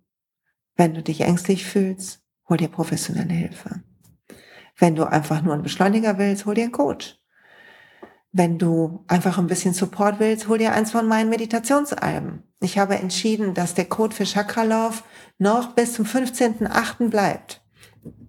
Wenn 0.77 0.94
du 0.94 1.03
dich 1.03 1.20
ängstlich 1.22 1.64
fühlst, 1.64 2.22
hol 2.48 2.57
dir 2.57 2.68
professionelle 2.68 3.35
Hilfe. 3.35 3.83
Wenn 4.77 4.96
du 4.96 5.05
einfach 5.05 5.42
nur 5.42 5.55
einen 5.55 5.62
Beschleuniger 5.62 6.18
willst, 6.18 6.46
hol 6.46 6.55
dir 6.55 6.64
einen 6.64 6.72
Coach. 6.72 7.18
Wenn 8.33 8.59
du 8.59 9.05
einfach 9.07 9.38
ein 9.38 9.46
bisschen 9.46 9.74
Support 9.74 10.18
willst, 10.18 10.48
hol 10.48 10.59
dir 10.59 10.72
eins 10.72 10.90
von 10.90 11.07
meinen 11.07 11.31
Meditationsalben. 11.31 12.42
Ich 12.61 12.79
habe 12.79 12.96
entschieden, 12.96 13.55
dass 13.55 13.74
der 13.74 13.85
Code 13.85 14.14
für 14.14 14.27
Chakralauf 14.27 15.05
noch 15.38 15.74
bis 15.74 15.94
zum 15.94 16.05
15.8. 16.05 17.11
bleibt. 17.11 17.62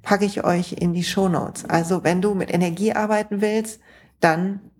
Packe 0.03 0.25
ich 0.25 0.43
euch 0.43 0.73
in 0.73 0.93
die 0.93 1.03
Show 1.03 1.27
Notes. 1.27 1.65
Also 1.65 2.03
wenn 2.03 2.21
du 2.21 2.35
mit 2.35 2.53
Energie 2.53 2.93
arbeiten 2.93 3.41
willst, 3.41 3.79
dann 4.19 4.71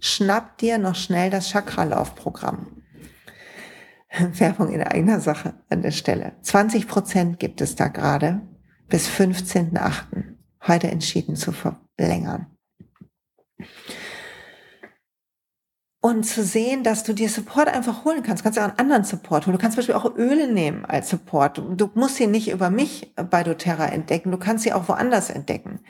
schnapp 0.00 0.58
dir 0.58 0.78
noch 0.78 0.94
schnell 0.94 1.30
das 1.30 1.50
Chakralauf-Programm. 1.50 2.82
Werbung 4.38 4.72
in 4.72 4.82
eigener 4.82 5.20
Sache 5.20 5.54
an 5.68 5.82
der 5.82 5.90
Stelle. 5.90 6.32
20 6.42 6.88
Prozent 6.88 7.38
gibt 7.38 7.60
es 7.60 7.76
da 7.76 7.88
gerade 7.88 8.40
bis 8.88 9.08
15.8 9.08 10.02
heute 10.66 10.90
entschieden 10.90 11.36
zu 11.36 11.52
verlängern. 11.52 12.46
Und 16.00 16.24
zu 16.24 16.44
sehen, 16.44 16.84
dass 16.84 17.02
du 17.02 17.12
dir 17.12 17.28
Support 17.28 17.68
einfach 17.68 18.04
holen 18.04 18.22
kannst. 18.22 18.40
Du 18.40 18.44
kannst 18.44 18.58
auch 18.58 18.64
einen 18.64 18.78
anderen 18.78 19.04
Support 19.04 19.46
holen. 19.46 19.56
Du 19.56 19.60
kannst 19.60 19.74
zum 19.74 19.80
Beispiel 19.80 19.96
auch 19.96 20.16
Öle 20.16 20.50
nehmen 20.50 20.84
als 20.84 21.10
Support. 21.10 21.58
Du 21.58 21.90
musst 21.94 22.16
sie 22.16 22.28
nicht 22.28 22.50
über 22.50 22.70
mich 22.70 23.12
bei 23.16 23.42
doTERRA 23.42 23.86
entdecken. 23.86 24.30
Du 24.30 24.38
kannst 24.38 24.62
sie 24.62 24.72
auch 24.72 24.88
woanders 24.88 25.28
entdecken. 25.28 25.80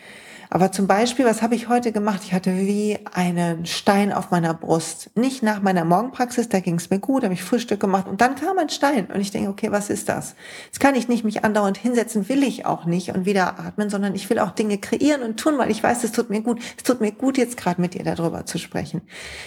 Aber 0.51 0.73
zum 0.73 0.87
Beispiel, 0.87 1.27
was 1.27 1.43
habe 1.43 1.55
ich 1.55 1.69
heute 1.69 1.93
gemacht? 1.93 2.23
Ich 2.25 2.33
hatte 2.33 2.57
wie 2.57 2.99
einen 3.13 3.67
Stein 3.67 4.13
auf 4.13 4.31
meiner 4.31 4.55
Brust. 4.55 5.11
Nicht 5.15 5.43
nach 5.43 5.61
meiner 5.61 5.85
Morgenpraxis, 5.85 6.49
da 6.49 6.61
ging 6.61 6.77
es 6.77 6.89
mir 6.89 7.01
gut, 7.01 7.23
habe 7.25 7.35
ich 7.35 7.43
Frühstück 7.43 7.81
gemacht 7.81 8.09
und 8.09 8.21
dann 8.21 8.35
kam 8.35 8.57
ein 8.59 8.71
Stein 8.71 9.07
und 9.07 9.21
ich 9.21 9.31
denke, 9.31 9.51
okay, 9.51 9.71
was 9.71 9.91
ist 9.91 10.09
das? 10.09 10.35
Jetzt 10.67 10.81
kann 10.81 10.95
ich 10.95 11.09
nicht 11.09 11.25
mich 11.25 11.45
andauernd 11.45 11.77
hinsetzen, 11.77 12.29
will 12.29 12.43
ich 12.43 12.65
auch 12.65 12.87
nicht 12.87 13.11
und 13.11 13.27
wieder 13.27 13.59
atmen, 13.59 13.91
sondern 13.91 14.15
ich 14.15 14.29
will 14.31 14.39
auch 14.39 14.53
Dinge 14.53 14.79
kreieren 14.79 15.23
und 15.23 15.39
tun, 15.39 15.59
weil 15.59 15.71
ich 15.71 15.83
weiß, 15.83 16.03
es 16.05 16.13
tut 16.13 16.31
mir 16.31 16.41
gut. 16.41 16.61
Es 16.77 16.83
tut 16.83 17.01
mir 17.01 17.13
gut, 17.13 17.37
jetzt 17.37 17.57
gerade 17.59 17.81
mit 17.81 17.95
dir 17.95 18.05
darüber 18.05 18.47
zu 18.47 18.59
sprechen. 18.59 19.03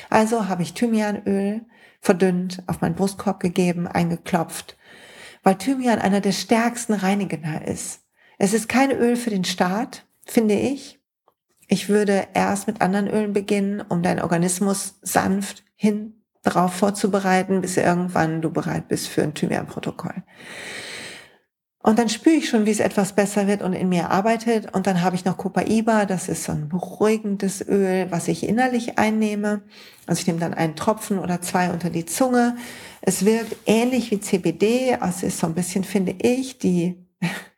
Also 0.09 0.47
habe 0.49 0.61
ich 0.61 0.73
Thymianöl 0.73 1.61
verdünnt, 1.99 2.63
auf 2.67 2.81
meinen 2.81 2.95
Brustkorb 2.95 3.39
gegeben, 3.39 3.87
eingeklopft, 3.87 4.77
weil 5.43 5.55
Thymian 5.55 5.99
einer 5.99 6.21
der 6.21 6.31
stärksten 6.31 6.93
Reiniger 6.93 7.65
ist. 7.65 8.01
Es 8.37 8.53
ist 8.53 8.69
kein 8.69 8.91
Öl 8.91 9.15
für 9.15 9.29
den 9.29 9.43
Start, 9.43 10.05
finde 10.25 10.55
ich. 10.55 10.99
Ich 11.67 11.87
würde 11.87 12.27
erst 12.33 12.67
mit 12.67 12.81
anderen 12.81 13.07
Ölen 13.07 13.33
beginnen, 13.33 13.81
um 13.81 14.03
deinen 14.03 14.21
Organismus 14.21 14.95
sanft 15.01 15.63
hin 15.75 16.21
darauf 16.43 16.73
vorzubereiten, 16.73 17.61
bis 17.61 17.77
irgendwann 17.77 18.41
du 18.41 18.51
bereit 18.51 18.87
bist 18.87 19.07
für 19.07 19.23
ein 19.23 19.33
Thymian-Protokoll. 19.33 20.23
Und 21.83 21.97
dann 21.97 22.09
spüre 22.09 22.35
ich 22.35 22.47
schon, 22.47 22.65
wie 22.65 22.71
es 22.71 22.79
etwas 22.79 23.13
besser 23.13 23.47
wird 23.47 23.63
und 23.63 23.73
in 23.73 23.89
mir 23.89 24.11
arbeitet. 24.11 24.73
Und 24.75 24.85
dann 24.85 25.01
habe 25.01 25.15
ich 25.15 25.25
noch 25.25 25.37
Copaiba, 25.37 26.05
das 26.05 26.29
ist 26.29 26.43
so 26.43 26.51
ein 26.51 26.69
beruhigendes 26.69 27.67
Öl, 27.67 28.07
was 28.11 28.27
ich 28.27 28.47
innerlich 28.47 28.99
einnehme. 28.99 29.63
Also 30.05 30.21
ich 30.21 30.27
nehme 30.27 30.39
dann 30.39 30.53
einen 30.53 30.75
Tropfen 30.75 31.17
oder 31.17 31.41
zwei 31.41 31.71
unter 31.71 31.89
die 31.89 32.05
Zunge. 32.05 32.55
Es 33.01 33.25
wirkt 33.25 33.55
ähnlich 33.65 34.11
wie 34.11 34.19
CBD, 34.19 34.97
also 34.99 35.25
ist 35.25 35.39
so 35.39 35.47
ein 35.47 35.55
bisschen, 35.55 35.83
finde 35.83 36.15
ich, 36.19 36.59
die 36.59 37.03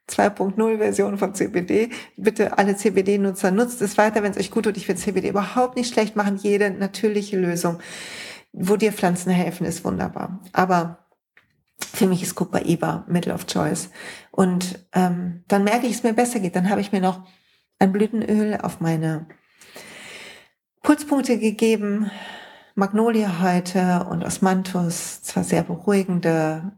2.0 0.10 0.78
Version 0.78 1.18
von 1.18 1.34
CBD. 1.34 1.90
Bitte 2.18 2.58
alle 2.58 2.76
CBD-Nutzer 2.76 3.52
nutzt 3.52 3.82
es 3.82 3.98
weiter, 3.98 4.24
wenn 4.24 4.32
es 4.32 4.38
euch 4.38 4.52
gut 4.52 4.66
tut. 4.66 4.78
Ich 4.78 4.88
will 4.88 4.98
CBD 4.98 5.30
überhaupt 5.30 5.76
nicht 5.76 5.94
schlecht 5.94 6.16
machen. 6.16 6.38
Jede 6.38 6.72
natürliche 6.72 7.40
Lösung, 7.40 7.80
wo 8.52 8.76
dir 8.76 8.92
Pflanzen 8.92 9.32
helfen, 9.32 9.66
ist 9.66 9.86
wunderbar. 9.86 10.42
Aber 10.52 11.08
für 11.80 12.08
mich 12.08 12.22
ist 12.22 12.36
Copaiba 12.36 13.06
Middle 13.08 13.34
of 13.34 13.46
Choice. 13.46 13.90
Und 14.32 14.86
ähm, 14.94 15.44
dann 15.48 15.64
merke 15.64 15.88
ich, 15.88 15.94
es 15.94 16.04
mir 16.04 16.14
besser 16.14 16.40
geht. 16.40 16.56
Dann 16.56 16.70
habe 16.70 16.82
ich 16.82 16.92
mir 16.92 17.02
noch 17.02 17.26
ein 17.80 17.92
Blütenöl 17.92 18.58
auf 18.62 18.82
meine 18.82 19.28
Pulspunkte 20.82 21.38
gegeben. 21.40 22.12
Magnolie 22.76 23.40
heute 23.42 24.08
und 24.10 24.24
Osmanthus, 24.24 25.22
zwar 25.22 25.44
sehr 25.44 25.64
beruhigende 25.64 26.72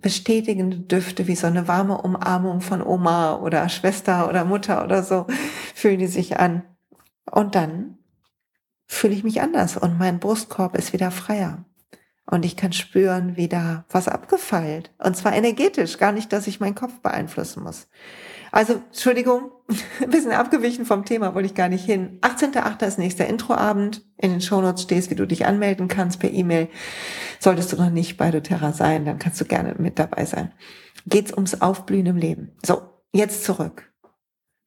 bestätigende 0.00 0.78
Düfte, 0.78 1.26
wie 1.26 1.36
so 1.36 1.46
eine 1.46 1.68
warme 1.68 2.00
Umarmung 2.00 2.60
von 2.60 2.82
Oma 2.82 3.36
oder 3.36 3.68
Schwester 3.68 4.28
oder 4.28 4.44
Mutter 4.44 4.84
oder 4.84 5.02
so, 5.02 5.26
fühlen 5.74 5.98
die 5.98 6.06
sich 6.06 6.38
an. 6.38 6.62
Und 7.30 7.54
dann 7.54 7.98
fühle 8.86 9.14
ich 9.14 9.24
mich 9.24 9.40
anders 9.42 9.76
und 9.76 9.98
mein 9.98 10.20
Brustkorb 10.20 10.76
ist 10.76 10.92
wieder 10.92 11.10
freier. 11.10 11.64
Und 12.28 12.44
ich 12.44 12.56
kann 12.56 12.72
spüren, 12.72 13.36
wie 13.36 13.48
da 13.48 13.84
was 13.88 14.08
abgefeilt. 14.08 14.92
Und 14.98 15.16
zwar 15.16 15.34
energetisch, 15.34 15.98
gar 15.98 16.12
nicht, 16.12 16.32
dass 16.32 16.48
ich 16.48 16.58
meinen 16.58 16.74
Kopf 16.74 17.00
beeinflussen 17.00 17.62
muss. 17.62 17.88
Also, 18.52 18.74
Entschuldigung, 18.74 19.50
ein 20.00 20.10
bisschen 20.10 20.32
abgewichen 20.32 20.86
vom 20.86 21.04
Thema, 21.04 21.34
wollte 21.34 21.46
ich 21.46 21.54
gar 21.54 21.68
nicht 21.68 21.84
hin. 21.84 22.18
18.8. 22.22 22.86
ist 22.86 22.98
nächster 22.98 23.26
Introabend. 23.26 24.04
In 24.18 24.30
den 24.30 24.40
Shownotes 24.40 24.82
stehst, 24.82 25.10
wie 25.10 25.14
du 25.14 25.26
dich 25.26 25.46
anmelden 25.46 25.88
kannst 25.88 26.20
per 26.20 26.30
E-Mail. 26.30 26.68
Solltest 27.40 27.72
du 27.72 27.76
noch 27.76 27.90
nicht 27.90 28.16
bei 28.16 28.30
doTERRA 28.30 28.72
sein, 28.72 29.04
dann 29.04 29.18
kannst 29.18 29.40
du 29.40 29.44
gerne 29.44 29.74
mit 29.78 29.98
dabei 29.98 30.24
sein. 30.24 30.52
Geht's 31.06 31.32
ums 31.32 31.60
Aufblühen 31.60 32.06
im 32.06 32.16
Leben. 32.16 32.52
So, 32.64 32.82
jetzt 33.12 33.44
zurück. 33.44 33.92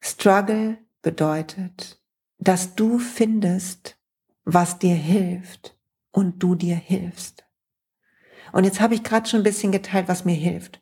Struggle 0.02 0.78
bedeutet, 1.02 2.02
dass 2.38 2.76
du 2.76 3.00
findest, 3.00 3.98
was 4.46 4.80
dir 4.80 4.96
hilft 4.96 5.78
und 6.12 6.42
du 6.42 6.56
dir 6.56 6.76
hilfst. 6.76 7.46
Und 8.52 8.64
jetzt 8.64 8.80
habe 8.80 8.96
ich 8.96 9.04
gerade 9.04 9.30
schon 9.30 9.42
ein 9.42 9.44
bisschen 9.44 9.72
geteilt, 9.72 10.08
was 10.08 10.26
mir 10.26 10.36
hilft. 10.36 10.82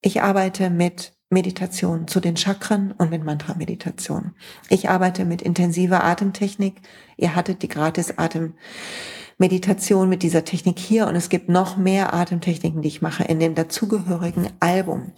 Ich 0.00 0.22
arbeite 0.22 0.70
mit 0.70 1.16
Meditation 1.30 2.08
zu 2.08 2.18
den 2.18 2.36
Chakren 2.36 2.92
und 2.92 3.10
mit 3.10 3.24
Mantra-Meditation. 3.24 4.32
Ich 4.68 4.90
arbeite 4.90 5.24
mit 5.24 5.42
intensiver 5.42 6.02
Atemtechnik. 6.02 6.82
Ihr 7.16 7.36
hattet 7.36 7.62
die 7.62 7.68
gratis 7.68 8.14
Atemmeditation 8.18 10.08
mit 10.08 10.24
dieser 10.24 10.44
Technik 10.44 10.80
hier 10.80 11.06
und 11.06 11.14
es 11.14 11.28
gibt 11.28 11.48
noch 11.48 11.76
mehr 11.76 12.12
Atemtechniken, 12.12 12.82
die 12.82 12.88
ich 12.88 13.00
mache 13.00 13.22
in 13.22 13.38
dem 13.38 13.54
dazugehörigen 13.54 14.48
Album 14.58 15.12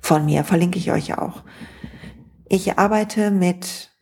von 0.00 0.24
mir. 0.24 0.42
Verlinke 0.42 0.80
ich 0.80 0.90
euch 0.90 1.16
auch. 1.16 1.44
Ich 2.48 2.76
arbeite 2.76 3.30
mit 3.30 3.96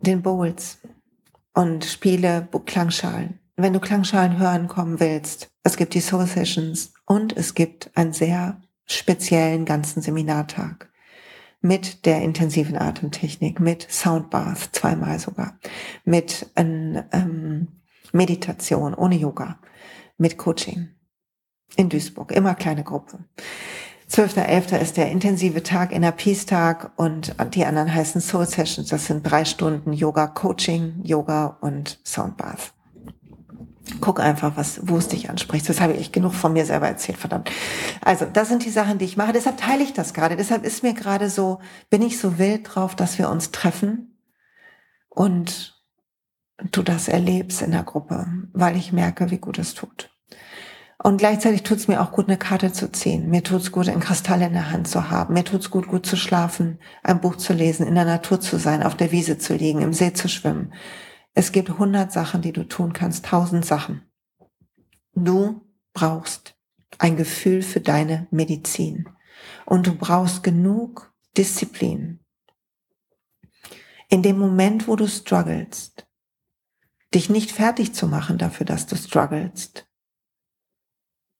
den 0.00 0.20
Bowls 0.20 0.78
und 1.54 1.86
spiele 1.86 2.48
Klangschalen. 2.66 3.40
Wenn 3.56 3.72
du 3.72 3.80
Klangschalen 3.80 4.38
hören 4.38 4.68
kommen 4.68 5.00
willst, 5.00 5.48
es 5.62 5.78
gibt 5.78 5.94
die 5.94 6.00
Soul 6.00 6.26
Sessions 6.26 6.92
und 7.06 7.34
es 7.34 7.54
gibt 7.54 7.90
einen 7.94 8.12
sehr 8.12 8.60
speziellen 8.86 9.64
ganzen 9.64 10.02
Seminartag 10.02 10.90
mit 11.60 12.06
der 12.06 12.22
intensiven 12.22 12.76
Atemtechnik, 12.76 13.60
mit 13.60 13.86
Soundbath, 13.90 14.70
zweimal 14.72 15.18
sogar, 15.18 15.58
mit 16.04 16.50
ähm, 16.56 17.68
Meditation 18.12 18.94
ohne 18.94 19.16
Yoga, 19.16 19.58
mit 20.16 20.38
Coaching 20.38 20.90
in 21.76 21.88
Duisburg, 21.88 22.32
immer 22.32 22.54
kleine 22.54 22.84
Gruppe. 22.84 23.18
12.11. 24.08 24.78
ist 24.78 24.96
der 24.96 25.10
intensive 25.10 25.64
Tag, 25.64 25.90
Inner 25.90 26.12
Peace 26.12 26.46
Tag 26.46 26.92
und 26.96 27.34
die 27.54 27.64
anderen 27.64 27.92
heißen 27.92 28.20
Soul 28.20 28.46
Sessions. 28.46 28.88
Das 28.88 29.06
sind 29.06 29.24
drei 29.24 29.44
Stunden 29.44 29.92
Yoga, 29.92 30.28
Coaching, 30.28 31.00
Yoga 31.02 31.58
und 31.60 31.98
Soundbath. 32.04 32.75
Guck 34.00 34.20
einfach, 34.20 34.56
was, 34.56 34.80
wo 34.82 34.96
es 34.96 35.08
dich 35.08 35.30
anspricht. 35.30 35.68
Das 35.68 35.80
habe 35.80 35.92
ich 35.92 36.10
genug 36.10 36.34
von 36.34 36.52
mir 36.52 36.66
selber 36.66 36.88
erzählt, 36.88 37.18
verdammt. 37.18 37.50
Also, 38.00 38.24
das 38.24 38.48
sind 38.48 38.64
die 38.64 38.70
Sachen, 38.70 38.98
die 38.98 39.04
ich 39.04 39.16
mache. 39.16 39.32
Deshalb 39.32 39.58
teile 39.58 39.82
ich 39.82 39.92
das 39.92 40.12
gerade. 40.12 40.36
Deshalb 40.36 40.64
ist 40.64 40.82
mir 40.82 40.92
gerade 40.92 41.30
so, 41.30 41.60
bin 41.88 42.02
ich 42.02 42.18
so 42.18 42.38
wild 42.38 42.74
drauf, 42.74 42.96
dass 42.96 43.18
wir 43.18 43.30
uns 43.30 43.52
treffen 43.52 44.18
und 45.08 45.76
du 46.72 46.82
das 46.82 47.08
erlebst 47.08 47.62
in 47.62 47.70
der 47.70 47.84
Gruppe, 47.84 48.26
weil 48.52 48.76
ich 48.76 48.92
merke, 48.92 49.30
wie 49.30 49.38
gut 49.38 49.58
es 49.58 49.74
tut. 49.74 50.10
Und 51.02 51.18
gleichzeitig 51.18 51.62
tut 51.62 51.78
es 51.78 51.88
mir 51.88 52.00
auch 52.00 52.10
gut, 52.10 52.26
eine 52.26 52.38
Karte 52.38 52.72
zu 52.72 52.90
ziehen. 52.90 53.28
Mir 53.28 53.44
tut 53.44 53.60
es 53.60 53.70
gut, 53.70 53.88
einen 53.88 54.00
Kristall 54.00 54.42
in 54.42 54.54
der 54.54 54.70
Hand 54.70 54.88
zu 54.88 55.10
haben. 55.10 55.34
Mir 55.34 55.44
tut 55.44 55.60
es 55.60 55.70
gut, 55.70 55.88
gut 55.88 56.06
zu 56.06 56.16
schlafen, 56.16 56.78
ein 57.02 57.20
Buch 57.20 57.36
zu 57.36 57.52
lesen, 57.52 57.86
in 57.86 57.94
der 57.94 58.06
Natur 58.06 58.40
zu 58.40 58.58
sein, 58.58 58.82
auf 58.82 58.96
der 58.96 59.12
Wiese 59.12 59.38
zu 59.38 59.54
liegen, 59.54 59.82
im 59.82 59.92
See 59.92 60.14
zu 60.14 60.28
schwimmen. 60.28 60.72
Es 61.38 61.52
gibt 61.52 61.78
hundert 61.78 62.12
Sachen, 62.12 62.40
die 62.40 62.52
du 62.52 62.66
tun 62.66 62.94
kannst, 62.94 63.26
tausend 63.26 63.66
Sachen. 63.66 64.00
Du 65.12 65.60
brauchst 65.92 66.56
ein 66.96 67.18
Gefühl 67.18 67.60
für 67.60 67.80
deine 67.80 68.26
Medizin. 68.30 69.06
Und 69.66 69.86
du 69.86 69.94
brauchst 69.94 70.42
genug 70.42 71.12
Disziplin. 71.36 72.20
In 74.08 74.22
dem 74.22 74.38
Moment, 74.38 74.88
wo 74.88 74.96
du 74.96 75.06
strugglest, 75.06 76.06
dich 77.12 77.28
nicht 77.28 77.52
fertig 77.52 77.94
zu 77.94 78.06
machen 78.06 78.38
dafür, 78.38 78.64
dass 78.64 78.86
du 78.86 78.96
strugglest, 78.96 79.86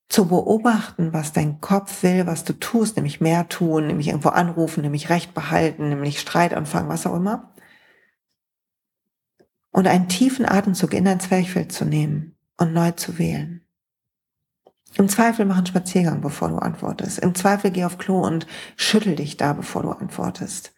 zu 0.09 0.27
beobachten, 0.27 1.11
was 1.11 1.33
dein 1.33 1.59
Kopf 1.59 2.03
will, 2.03 2.27
was 2.27 2.43
du 2.43 2.53
tust, 2.53 2.97
nämlich 2.97 3.19
mehr 3.19 3.49
tun, 3.49 3.87
nämlich 3.87 4.09
irgendwo 4.09 4.29
anrufen, 4.29 4.81
nämlich 4.81 5.09
Recht 5.09 5.33
behalten, 5.33 5.89
nämlich 5.89 6.19
Streit 6.19 6.53
anfangen, 6.53 6.87
was 6.87 7.07
auch 7.07 7.15
immer. 7.15 7.51
Und 9.71 9.87
einen 9.87 10.07
tiefen 10.07 10.45
Atemzug 10.45 10.93
in 10.93 11.05
dein 11.05 11.19
Zwerchfeld 11.19 11.71
zu 11.71 11.85
nehmen 11.85 12.35
und 12.57 12.73
neu 12.73 12.91
zu 12.91 13.19
wählen. 13.19 13.61
Im 14.95 15.09
Zweifel 15.09 15.45
mach 15.45 15.57
einen 15.57 15.67
Spaziergang, 15.67 16.21
bevor 16.21 16.49
du 16.49 16.57
antwortest. 16.57 17.19
Im 17.19 17.35
Zweifel 17.35 17.71
geh 17.71 17.85
auf 17.85 17.97
Klo 17.97 18.21
und 18.21 18.47
schüttel 18.75 19.15
dich 19.15 19.37
da, 19.37 19.53
bevor 19.53 19.83
du 19.83 19.89
antwortest. 19.89 20.73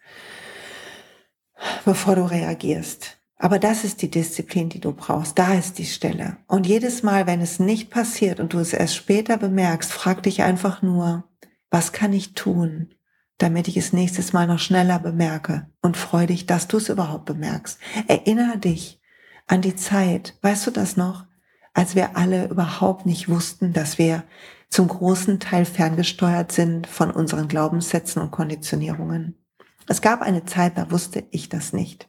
Bevor 1.84 2.16
du 2.16 2.30
reagierst. 2.30 3.18
Aber 3.36 3.58
das 3.58 3.84
ist 3.84 4.02
die 4.02 4.10
Disziplin, 4.10 4.68
die 4.68 4.80
du 4.80 4.92
brauchst. 4.92 5.38
Da 5.38 5.54
ist 5.54 5.78
die 5.78 5.86
Stelle. 5.86 6.36
Und 6.46 6.66
jedes 6.66 7.02
Mal, 7.02 7.26
wenn 7.26 7.40
es 7.40 7.58
nicht 7.58 7.90
passiert 7.90 8.38
und 8.38 8.52
du 8.52 8.58
es 8.58 8.74
erst 8.74 8.94
später 8.94 9.38
bemerkst, 9.38 9.90
frag 9.90 10.22
dich 10.22 10.42
einfach 10.42 10.82
nur, 10.82 11.24
was 11.70 11.92
kann 11.92 12.12
ich 12.12 12.34
tun, 12.34 12.94
damit 13.42 13.68
ich 13.68 13.76
es 13.78 13.92
nächstes 13.92 14.32
Mal 14.32 14.46
noch 14.46 14.58
schneller 14.58 14.98
bemerke 14.98 15.66
und 15.80 15.96
freu 15.96 16.26
dich, 16.26 16.46
dass 16.46 16.68
du 16.68 16.76
es 16.76 16.90
überhaupt 16.90 17.24
bemerkst. 17.24 17.78
Erinnere 18.06 18.58
dich 18.58 19.00
an 19.46 19.62
die 19.62 19.74
Zeit, 19.74 20.36
weißt 20.42 20.66
du 20.66 20.70
das 20.70 20.96
noch, 20.96 21.24
als 21.72 21.94
wir 21.94 22.16
alle 22.16 22.48
überhaupt 22.48 23.06
nicht 23.06 23.28
wussten, 23.28 23.72
dass 23.72 23.96
wir 23.96 24.24
zum 24.68 24.88
großen 24.88 25.40
Teil 25.40 25.64
ferngesteuert 25.64 26.52
sind 26.52 26.86
von 26.86 27.10
unseren 27.10 27.48
Glaubenssätzen 27.48 28.20
und 28.20 28.30
Konditionierungen. 28.30 29.34
Es 29.88 30.02
gab 30.02 30.20
eine 30.20 30.44
Zeit, 30.44 30.76
da 30.76 30.90
wusste 30.90 31.24
ich 31.30 31.48
das 31.48 31.72
nicht. 31.72 32.08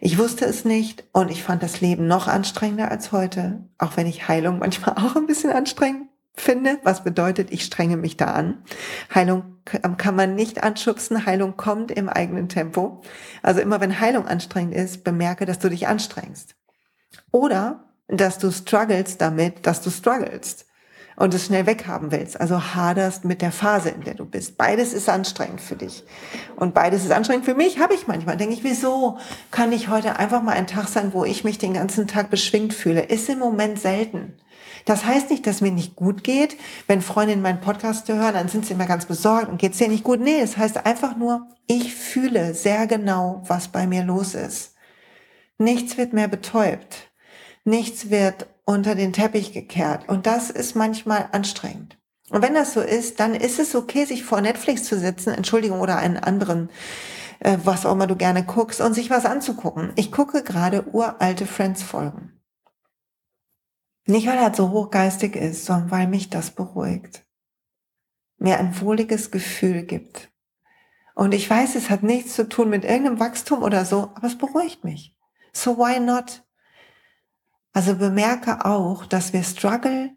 Ich 0.00 0.16
wusste 0.16 0.44
es 0.44 0.64
nicht 0.64 1.04
und 1.12 1.30
ich 1.30 1.42
fand 1.42 1.62
das 1.62 1.80
Leben 1.80 2.06
noch 2.06 2.28
anstrengender 2.28 2.90
als 2.90 3.10
heute, 3.10 3.64
auch 3.78 3.96
wenn 3.96 4.06
ich 4.06 4.28
Heilung 4.28 4.60
manchmal 4.60 4.94
auch 5.04 5.16
ein 5.16 5.26
bisschen 5.26 5.50
anstrengend 5.50 6.08
finde, 6.36 6.78
was 6.82 7.02
bedeutet, 7.04 7.50
ich 7.50 7.64
strenge 7.64 7.96
mich 7.96 8.16
da 8.16 8.26
an. 8.26 8.62
Heilung 9.14 9.56
kann 9.64 10.14
man 10.14 10.34
nicht 10.34 10.62
anschubsen, 10.62 11.26
Heilung 11.26 11.56
kommt 11.56 11.90
im 11.90 12.08
eigenen 12.08 12.48
Tempo. 12.48 13.02
Also 13.42 13.60
immer 13.60 13.80
wenn 13.80 14.00
Heilung 14.00 14.26
anstrengend 14.26 14.74
ist, 14.74 15.02
bemerke, 15.02 15.46
dass 15.46 15.58
du 15.58 15.68
dich 15.68 15.88
anstrengst. 15.88 16.54
Oder 17.32 17.84
dass 18.08 18.38
du 18.38 18.50
struggles 18.52 19.18
damit, 19.18 19.66
dass 19.66 19.82
du 19.82 19.90
strugglest 19.90 20.66
und 21.16 21.32
es 21.34 21.46
schnell 21.46 21.66
weghaben 21.66 22.12
willst. 22.12 22.40
Also 22.40 22.74
haderst 22.74 23.24
mit 23.24 23.42
der 23.42 23.50
Phase, 23.50 23.88
in 23.88 24.02
der 24.02 24.14
du 24.14 24.26
bist. 24.26 24.58
Beides 24.58 24.92
ist 24.92 25.08
anstrengend 25.08 25.60
für 25.60 25.74
dich. 25.74 26.04
Und 26.56 26.74
beides 26.74 27.04
ist 27.04 27.10
anstrengend 27.10 27.46
für 27.46 27.54
mich, 27.54 27.80
habe 27.80 27.94
ich 27.94 28.06
manchmal. 28.06 28.36
Denke 28.36 28.54
ich, 28.54 28.64
wieso 28.64 29.18
kann 29.50 29.72
ich 29.72 29.88
heute 29.88 30.18
einfach 30.18 30.42
mal 30.42 30.52
ein 30.52 30.66
Tag 30.66 30.88
sein, 30.88 31.12
wo 31.12 31.24
ich 31.24 31.42
mich 31.42 31.58
den 31.58 31.74
ganzen 31.74 32.06
Tag 32.06 32.30
beschwingt 32.30 32.74
fühle? 32.74 33.02
Ist 33.02 33.28
im 33.28 33.38
Moment 33.38 33.80
selten. 33.80 34.34
Das 34.86 35.04
heißt 35.04 35.30
nicht, 35.30 35.46
dass 35.46 35.60
mir 35.60 35.72
nicht 35.72 35.96
gut 35.96 36.24
geht. 36.24 36.56
Wenn 36.86 37.02
Freundinnen 37.02 37.42
meinen 37.42 37.60
Podcast 37.60 38.08
hören, 38.08 38.34
dann 38.34 38.48
sind 38.48 38.64
sie 38.64 38.72
immer 38.72 38.86
ganz 38.86 39.04
besorgt 39.04 39.48
und 39.48 39.58
geht's 39.58 39.78
dir 39.78 39.88
nicht 39.88 40.04
gut. 40.04 40.20
Nee, 40.20 40.40
es 40.40 40.56
heißt 40.56 40.86
einfach 40.86 41.16
nur, 41.16 41.48
ich 41.66 41.94
fühle 41.94 42.54
sehr 42.54 42.86
genau, 42.86 43.42
was 43.46 43.68
bei 43.68 43.86
mir 43.86 44.04
los 44.04 44.34
ist. 44.34 44.74
Nichts 45.58 45.98
wird 45.98 46.12
mehr 46.12 46.28
betäubt. 46.28 47.10
Nichts 47.64 48.10
wird 48.10 48.46
unter 48.64 48.94
den 48.94 49.12
Teppich 49.12 49.52
gekehrt. 49.52 50.08
Und 50.08 50.26
das 50.26 50.50
ist 50.50 50.76
manchmal 50.76 51.28
anstrengend. 51.32 51.98
Und 52.30 52.42
wenn 52.42 52.54
das 52.54 52.72
so 52.72 52.80
ist, 52.80 53.18
dann 53.18 53.34
ist 53.34 53.58
es 53.58 53.74
okay, 53.74 54.04
sich 54.04 54.22
vor 54.22 54.40
Netflix 54.40 54.84
zu 54.84 54.98
setzen, 54.98 55.34
Entschuldigung, 55.34 55.80
oder 55.80 55.96
einen 55.96 56.16
anderen, 56.16 56.70
äh, 57.40 57.58
was 57.64 57.86
auch 57.86 57.92
immer 57.92 58.06
du 58.06 58.14
gerne 58.14 58.44
guckst, 58.44 58.80
und 58.80 58.94
sich 58.94 59.10
was 59.10 59.24
anzugucken. 59.24 59.92
Ich 59.96 60.12
gucke 60.12 60.44
gerade 60.44 60.86
uralte 60.92 61.46
Friends-Folgen. 61.46 62.35
Nicht, 64.06 64.28
weil 64.28 64.38
er 64.38 64.54
so 64.54 64.70
hochgeistig 64.70 65.34
ist, 65.34 65.64
sondern 65.64 65.90
weil 65.90 66.06
mich 66.06 66.30
das 66.30 66.52
beruhigt. 66.52 67.26
Mir 68.38 68.58
ein 68.58 68.80
wohliges 68.80 69.32
Gefühl 69.32 69.82
gibt. 69.82 70.30
Und 71.16 71.34
ich 71.34 71.48
weiß, 71.48 71.74
es 71.74 71.90
hat 71.90 72.02
nichts 72.02 72.34
zu 72.34 72.48
tun 72.48 72.70
mit 72.70 72.84
irgendeinem 72.84 73.18
Wachstum 73.18 73.62
oder 73.62 73.84
so, 73.84 74.12
aber 74.14 74.26
es 74.26 74.38
beruhigt 74.38 74.84
mich. 74.84 75.16
So 75.52 75.76
why 75.78 75.98
not? 75.98 76.44
Also 77.72 77.96
bemerke 77.96 78.64
auch, 78.64 79.06
dass 79.06 79.32
wir 79.32 79.42
Struggle 79.42 80.10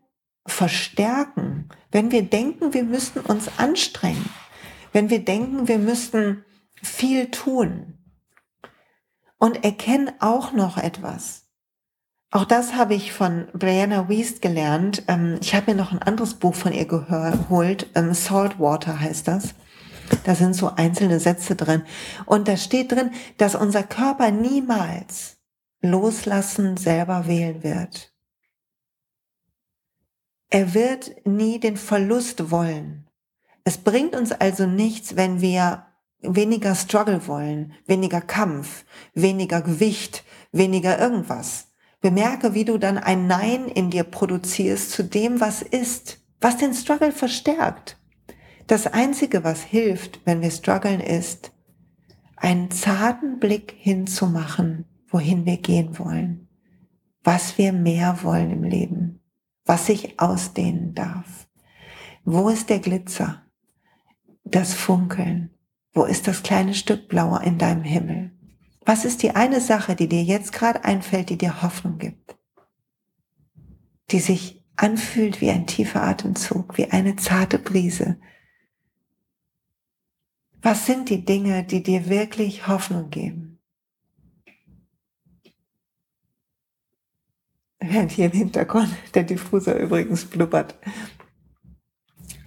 verstärken, 0.46 1.70
wenn 1.92 2.12
wir 2.12 2.24
denken, 2.24 2.74
wir 2.74 2.84
müssten 2.84 3.20
uns 3.22 3.50
anstrengen, 3.58 4.30
wenn 4.94 5.10
wir 5.10 5.24
denken, 5.24 5.68
wir 5.68 5.80
müssten 5.80 6.46
viel 6.82 7.32
tun. 7.32 7.98
Und 9.38 9.64
erkenne 9.64 10.14
auch 10.20 10.52
noch 10.52 10.78
etwas. 10.78 11.49
Auch 12.32 12.46
das 12.46 12.76
habe 12.76 12.94
ich 12.94 13.12
von 13.12 13.48
Brianna 13.54 14.08
Wiest 14.08 14.42
gelernt. 14.42 15.04
Ähm, 15.08 15.40
ich 15.42 15.56
habe 15.56 15.72
mir 15.72 15.78
noch 15.78 15.92
ein 15.92 16.02
anderes 16.02 16.36
Buch 16.36 16.54
von 16.54 16.74
ihr 16.74 16.86
geholt. 16.86 17.88
Ähm, 17.96 18.14
Saltwater 18.14 19.00
heißt 19.00 19.28
das. 19.28 19.56
Da 20.26 20.36
sind 20.36 20.54
so 20.54 20.72
einzelne 20.76 21.20
Sätze 21.20 21.56
drin. 21.56 21.84
Und 22.26 22.48
da 22.48 22.56
steht 22.56 22.92
drin, 22.92 23.12
dass 23.38 23.56
unser 23.56 23.84
Körper 23.84 24.30
niemals 24.32 25.38
loslassen 25.82 26.78
selber 26.78 27.26
wählen 27.28 27.64
wird. 27.64 28.14
Er 30.52 30.74
wird 30.74 31.26
nie 31.26 31.60
den 31.60 31.78
Verlust 31.78 32.52
wollen. 32.52 33.08
Es 33.64 33.78
bringt 33.78 34.16
uns 34.16 34.32
also 34.32 34.66
nichts, 34.66 35.16
wenn 35.16 35.42
wir 35.42 35.86
weniger 36.22 36.76
Struggle 36.76 37.28
wollen, 37.28 37.74
weniger 37.86 38.22
Kampf, 38.22 38.86
weniger 39.14 39.62
Gewicht, 39.62 40.24
weniger 40.52 41.00
irgendwas. 41.00 41.69
Bemerke, 42.02 42.54
wie 42.54 42.66
du 42.66 42.78
dann 42.78 42.98
ein 42.98 43.28
Nein 43.28 43.68
in 43.68 43.90
dir 43.90 44.04
produzierst 44.04 44.92
zu 44.92 45.04
dem, 45.04 45.42
was 45.42 45.62
ist, 45.62 46.22
was 46.40 46.58
den 46.58 46.74
Struggle 46.74 47.12
verstärkt. 47.12 47.98
Das 48.68 48.88
Einzige, 48.88 49.44
was 49.44 49.62
hilft, 49.62 50.22
wenn 50.26 50.42
wir 50.42 50.52
strugglen, 50.52 51.02
ist, 51.02 51.52
einen 52.38 52.72
zarten 52.72 53.40
Blick 53.40 53.74
hinzumachen, 53.78 54.86
wohin 55.08 55.46
wir 55.46 55.58
gehen 55.58 56.00
wollen, 56.00 56.48
was 57.24 57.58
wir 57.58 57.74
mehr 57.74 58.24
wollen 58.24 58.52
im 58.52 58.64
Leben, 58.64 59.20
was 59.66 59.88
sich 59.88 60.20
ausdehnen 60.20 60.94
darf. 60.94 61.50
Wo 62.24 62.48
ist 62.50 62.70
der 62.70 62.80
Glitzer, 62.80 63.44
das 64.46 64.74
Funkeln, 64.74 65.52
wo 65.94 66.04
ist 66.04 66.28
das 66.28 66.44
kleine 66.44 66.74
Stück 66.74 67.10
Blauer 67.10 67.42
in 67.42 67.58
deinem 67.58 67.84
Himmel? 67.84 68.39
Was 68.90 69.06
ist 69.06 69.22
die 69.22 69.36
eine 69.36 69.62
Sache, 69.62 69.96
die 69.96 70.10
dir 70.10 70.24
jetzt 70.24 70.52
gerade 70.52 70.84
einfällt, 70.84 71.30
die 71.30 71.38
dir 71.38 71.62
Hoffnung 71.62 72.00
gibt? 72.00 72.36
Die 74.10 74.20
sich 74.20 74.66
anfühlt 74.78 75.42
wie 75.42 75.52
ein 75.52 75.68
tiefer 75.68 76.02
Atemzug, 76.02 76.76
wie 76.76 76.90
eine 76.90 77.16
zarte 77.16 77.60
Brise. 77.60 78.20
Was 80.64 80.88
sind 80.88 81.10
die 81.10 81.24
Dinge, 81.24 81.64
die 81.64 81.84
dir 81.84 82.10
wirklich 82.10 82.68
Hoffnung 82.68 83.12
geben? 83.12 83.60
Während 87.78 88.12
hier 88.12 88.26
im 88.26 88.32
Hintergrund 88.32 88.90
der 89.14 89.22
Diffuser 89.22 89.78
übrigens 89.78 90.26
blubbert. 90.26 90.74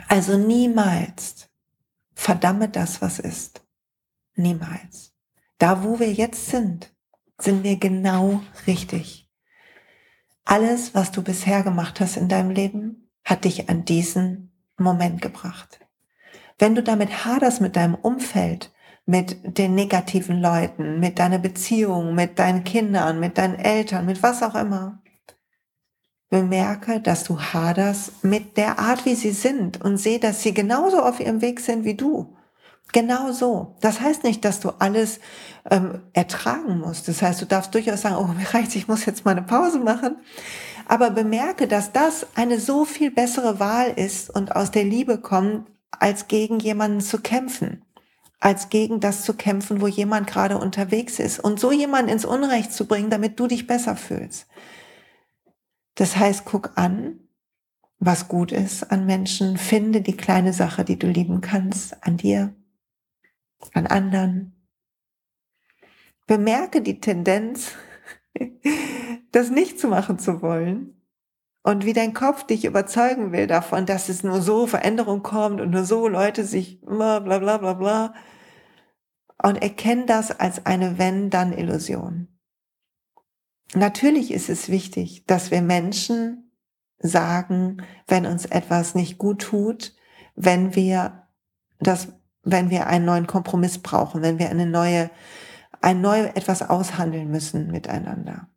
Also 0.09 0.37
niemals 0.37 1.49
verdamme 2.17 2.69
das, 2.69 3.01
was 3.01 3.21
ist. 3.21 3.65
Niemals. 4.35 5.12
Da, 5.63 5.85
wo 5.85 6.01
wir 6.01 6.13
jetzt 6.13 6.49
sind, 6.49 6.91
sind 7.39 7.63
wir 7.63 7.77
genau 7.77 8.43
richtig. 8.67 9.31
Alles, 10.45 10.93
was 10.93 11.13
du 11.13 11.23
bisher 11.23 11.63
gemacht 11.63 12.01
hast 12.01 12.17
in 12.17 12.27
deinem 12.27 12.51
Leben, 12.51 13.09
hat 13.23 13.45
dich 13.45 13.69
an 13.69 13.85
diesen 13.85 14.51
Moment 14.77 15.23
gebracht. 15.23 15.79
Wenn 16.59 16.75
du 16.75 16.83
damit 16.83 17.25
haderst 17.25 17.61
mit 17.61 17.77
deinem 17.77 17.95
Umfeld, 17.95 18.73
mit 19.07 19.57
den 19.57 19.77
negativen 19.77 20.43
Leuten, 20.43 20.99
mit 20.99 21.21
deiner 21.21 21.39
Beziehung, 21.39 22.17
mit 22.17 22.41
deinen 22.41 22.65
Kindern, 22.65 23.21
mit 23.21 23.39
deinen 23.39 23.55
Eltern, 23.55 24.05
mit 24.05 24.21
was 24.21 24.43
auch 24.43 24.57
immer, 24.57 25.01
bemerke, 26.29 26.99
dass 27.01 27.23
du 27.23 27.41
haderst 27.41 28.25
mit 28.25 28.57
der 28.57 28.81
Art, 28.81 29.07
wie 29.07 29.15
sie 29.15 29.31
sind 29.31 29.81
und 29.81 29.99
sehe, 29.99 30.19
dass 30.19 30.43
sie 30.43 30.55
genauso 30.55 31.01
auf 31.01 31.21
ihrem 31.21 31.41
Weg 31.41 31.61
sind 31.61 31.85
wie 31.85 31.95
du. 31.95 32.37
Genau 32.93 33.33
so. 33.33 33.77
Das 33.81 34.01
heißt 34.01 34.23
nicht, 34.23 34.45
dass 34.45 34.61
du 34.61 34.71
alles 34.79 35.21
ähm, 35.71 36.03
ertragen 36.13 36.79
musst. 36.79 37.09
Das 37.09 37.23
heißt, 37.23 37.41
du 37.41 37.47
darfst 37.47 37.75
durchaus 37.75 38.03
sagen, 38.03 38.17
oh, 38.17 38.27
mir 38.39 38.53
reicht, 38.53 38.77
ich 38.77 38.89
muss 38.89 39.07
jetzt 39.07 39.25
mal 39.25 39.33
eine 39.33 39.43
Pause 39.43 39.79
machen. 39.79 40.17
Aber 40.87 41.11
bemerke, 41.11 41.69
dass 41.69 41.93
das 41.93 42.27
eine 42.35 42.61
so 42.61 42.85
viel 42.85 43.11
bessere 43.11 43.61
Wahl 43.61 43.91
ist 43.91 44.29
und 44.29 44.55
aus 44.55 44.71
der 44.71 44.85
Liebe 44.85 45.19
kommt, 45.19 45.69
als 45.91 46.29
gegen 46.29 46.59
jemanden 46.59 47.01
zu 47.01 47.21
kämpfen. 47.21 47.85
Als 48.41 48.71
gegen 48.71 48.99
das 48.99 49.23
zu 49.23 49.35
kämpfen, 49.35 49.81
wo 49.81 49.87
jemand 49.87 50.27
gerade 50.27 50.59
unterwegs 50.59 51.21
ist. 51.21 51.39
Und 51.39 51.61
so 51.61 51.71
jemanden 51.71 52.11
ins 52.11 52.25
Unrecht 52.25 52.73
zu 52.73 52.87
bringen, 52.87 53.09
damit 53.09 53.39
du 53.39 53.47
dich 53.47 53.69
besser 53.69 53.97
fühlst. 53.97 54.49
Das 55.95 56.17
heißt, 56.17 56.45
guck 56.45 56.73
an, 56.77 57.21
was 58.01 58.27
gut 58.27 58.51
ist 58.51 58.91
an 58.91 59.07
Menschen, 59.07 59.57
finde 59.57 60.01
die 60.01 60.17
kleine 60.17 60.53
Sache, 60.53 60.85
die 60.85 60.99
du 60.99 61.07
lieben 61.07 61.41
kannst, 61.41 62.05
an 62.05 62.17
dir, 62.17 62.53
an 63.73 63.87
anderen. 63.87 64.55
Bemerke 66.27 66.83
die 66.83 67.01
Tendenz, 67.01 67.73
das 69.33 69.51
nicht 69.51 69.79
zu 69.79 69.89
machen 69.89 70.19
zu 70.19 70.43
wollen 70.43 71.03
und 71.63 71.85
wie 71.85 71.93
dein 71.93 72.13
Kopf 72.13 72.45
dich 72.45 72.65
überzeugen 72.65 73.33
will 73.33 73.47
davon, 73.47 73.87
dass 73.87 74.09
es 74.09 74.25
nur 74.25 74.43
so 74.43 74.67
Veränderung 74.67 75.23
kommt 75.23 75.61
und 75.61 75.71
nur 75.71 75.85
so 75.85 76.09
Leute 76.09 76.45
sich 76.45 76.83
immer 76.83 77.21
bla 77.21 77.39
bla 77.39 77.59
bla 77.59 77.75
bla. 77.75 78.15
Und 79.43 79.61
erkenn 79.61 80.07
das 80.07 80.31
als 80.31 80.67
eine 80.67 80.99
Wenn-Dann-Illusion. 80.99 82.29
Natürlich 83.75 84.33
ist 84.33 84.49
es 84.49 84.69
wichtig, 84.69 85.25
dass 85.27 85.51
wir 85.51 85.63
Menschen 85.63 86.53
sagen, 86.99 87.83
wenn 88.07 88.27
uns 88.27 88.45
etwas 88.45 88.95
nicht 88.95 89.19
gut 89.19 89.43
tut, 89.43 89.97
wenn 90.37 90.75
wir 90.77 91.27
das, 91.81 92.09
wenn 92.43 92.71
wir 92.71 92.87
einen 92.87 93.05
neuen 93.05 93.27
Kompromiss 93.27 93.79
brauchen, 93.79 94.23
wenn 94.23 94.39
wir 94.39 94.51
eine 94.51 94.67
neue, 94.67 95.11
ein 95.81 96.01
neu 96.01 96.21
etwas 96.35 96.63
aushandeln 96.69 97.31
müssen 97.31 97.71
miteinander. 97.71 98.49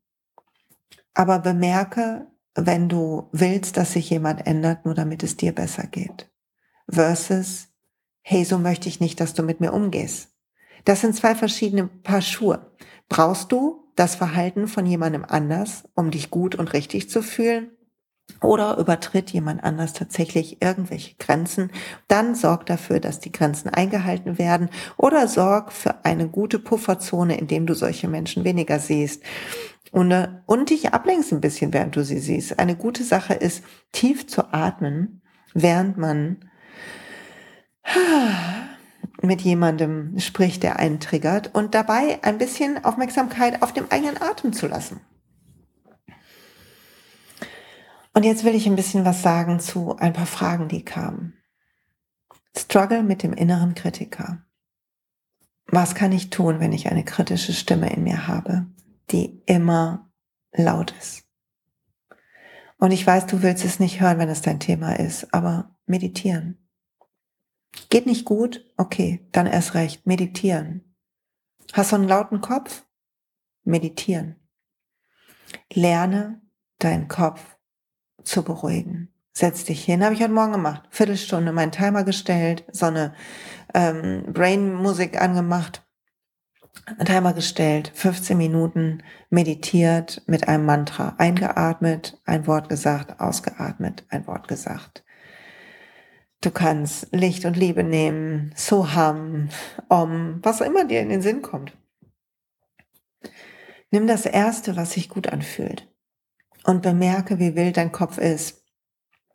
Aber 1.13 1.39
bemerke, 1.39 2.27
wenn 2.55 2.89
du 2.89 3.29
willst, 3.31 3.77
dass 3.77 3.93
sich 3.93 4.09
jemand 4.09 4.47
ändert, 4.47 4.85
nur 4.85 4.93
damit 4.93 5.23
es 5.23 5.37
dir 5.37 5.53
besser 5.53 5.87
geht. 5.87 6.31
Versus, 6.89 7.67
hey, 8.21 8.43
so 8.45 8.57
möchte 8.57 8.89
ich 8.89 8.99
nicht, 8.99 9.19
dass 9.19 9.33
du 9.33 9.43
mit 9.43 9.59
mir 9.59 9.73
umgehst. 9.73 10.29
Das 10.85 11.01
sind 11.01 11.15
zwei 11.15 11.35
verschiedene 11.35 11.87
Paar 11.87 12.21
Schuhe. 12.21 12.71
Brauchst 13.09 13.51
du 13.51 13.91
das 13.95 14.15
Verhalten 14.15 14.67
von 14.67 14.85
jemandem 14.85 15.25
anders, 15.27 15.83
um 15.95 16.11
dich 16.11 16.29
gut 16.29 16.55
und 16.55 16.73
richtig 16.73 17.09
zu 17.09 17.21
fühlen? 17.21 17.71
Oder 18.41 18.77
übertritt 18.77 19.31
jemand 19.31 19.63
anders 19.63 19.93
tatsächlich 19.93 20.61
irgendwelche 20.61 21.15
Grenzen, 21.17 21.71
dann 22.07 22.35
sorg 22.35 22.65
dafür, 22.65 22.99
dass 22.99 23.19
die 23.19 23.31
Grenzen 23.31 23.69
eingehalten 23.69 24.37
werden 24.37 24.69
oder 24.97 25.27
sorg 25.27 25.71
für 25.71 26.03
eine 26.05 26.27
gute 26.27 26.59
Pufferzone, 26.59 27.37
in 27.37 27.47
dem 27.47 27.65
du 27.65 27.73
solche 27.73 28.07
Menschen 28.07 28.43
weniger 28.43 28.79
siehst. 28.79 29.23
Und, 29.91 30.11
äh, 30.11 30.27
und 30.45 30.69
dich 30.69 30.93
ablenkst 30.93 31.31
ein 31.31 31.41
bisschen, 31.41 31.73
während 31.73 31.95
du 31.95 32.03
sie 32.03 32.19
siehst. 32.19 32.59
Eine 32.59 32.75
gute 32.75 33.03
Sache 33.03 33.33
ist, 33.33 33.63
tief 33.93 34.27
zu 34.27 34.53
atmen, 34.53 35.21
während 35.53 35.97
man 35.97 36.37
mit 39.21 39.41
jemandem 39.41 40.19
spricht, 40.19 40.63
der 40.63 40.77
einen 40.79 40.99
triggert 40.99 41.53
und 41.53 41.73
dabei 41.73 42.19
ein 42.23 42.37
bisschen 42.37 42.83
Aufmerksamkeit 42.83 43.61
auf 43.61 43.73
dem 43.73 43.85
eigenen 43.89 44.21
Atem 44.21 44.53
zu 44.53 44.67
lassen. 44.67 44.99
Und 48.15 48.23
jetzt 48.23 48.45
will 48.45 48.55
ich 48.55 48.65
ein 48.65 48.77
bisschen 48.77 49.03
was 49.03 49.21
sagen 49.21 49.59
zu 49.59 49.97
ein 49.97 50.13
paar 50.13 50.25
Fragen, 50.25 50.69
die 50.69 50.85
kamen. 50.85 51.33
Struggle 52.57 53.03
mit 53.03 53.23
dem 53.23 53.33
inneren 53.33 53.75
Kritiker. 53.75 54.41
Was 55.67 55.95
kann 55.95 56.13
ich 56.13 56.29
tun, 56.29 56.61
wenn 56.61 56.71
ich 56.71 56.89
eine 56.89 57.03
kritische 57.03 57.51
Stimme 57.51 57.91
in 57.91 58.03
mir 58.03 58.25
habe, 58.25 58.67
die 59.11 59.41
immer 59.45 60.09
laut 60.53 60.95
ist? 60.97 61.25
Und 62.77 62.91
ich 62.91 63.05
weiß, 63.05 63.25
du 63.25 63.41
willst 63.41 63.65
es 63.65 63.81
nicht 63.81 63.99
hören, 63.99 64.17
wenn 64.17 64.29
es 64.29 64.41
dein 64.41 64.61
Thema 64.61 64.97
ist, 64.97 65.33
aber 65.33 65.75
meditieren. 65.85 66.69
Geht 67.89 68.05
nicht 68.05 68.23
gut? 68.23 68.65
Okay, 68.77 69.27
dann 69.33 69.45
erst 69.45 69.73
recht. 69.73 70.07
Meditieren. 70.07 70.95
Hast 71.73 71.91
du 71.91 71.97
einen 71.97 72.07
lauten 72.07 72.39
Kopf? 72.39 72.85
Meditieren. 73.65 74.37
Lerne 75.73 76.41
deinen 76.79 77.09
Kopf 77.09 77.54
zu 78.25 78.43
beruhigen. 78.43 79.09
Setz 79.33 79.65
dich 79.65 79.83
hin, 79.83 80.03
habe 80.03 80.13
ich 80.13 80.21
heute 80.21 80.31
Morgen 80.31 80.53
gemacht. 80.53 80.83
Viertelstunde 80.89 81.51
meinen 81.51 81.71
Timer 81.71 82.03
gestellt, 82.03 82.63
so 82.71 82.85
eine 82.85 83.13
ähm, 83.73 84.23
Brain-Musik 84.31 85.21
angemacht, 85.21 85.85
Timer 87.05 87.33
gestellt, 87.33 87.91
15 87.93 88.37
Minuten 88.37 89.03
meditiert 89.29 90.21
mit 90.27 90.47
einem 90.47 90.65
Mantra. 90.65 91.15
Eingeatmet, 91.17 92.17
ein 92.25 92.47
Wort 92.47 92.69
gesagt, 92.69 93.19
ausgeatmet, 93.19 94.05
ein 94.09 94.25
Wort 94.27 94.47
gesagt. 94.47 95.03
Du 96.41 96.51
kannst 96.51 97.07
Licht 97.11 97.43
und 97.45 97.57
Liebe 97.57 97.83
nehmen, 97.83 98.53
Soham, 98.55 99.49
Om, 99.89 100.39
was 100.43 100.61
immer 100.61 100.85
dir 100.85 101.01
in 101.01 101.09
den 101.09 101.21
Sinn 101.21 101.41
kommt. 101.41 101.75
Nimm 103.89 104.07
das 104.07 104.25
Erste, 104.25 104.75
was 104.75 104.91
sich 104.91 105.09
gut 105.09 105.27
anfühlt 105.27 105.89
und 106.65 106.81
bemerke, 106.81 107.39
wie 107.39 107.55
wild 107.55 107.77
dein 107.77 107.91
Kopf 107.91 108.17
ist. 108.17 108.63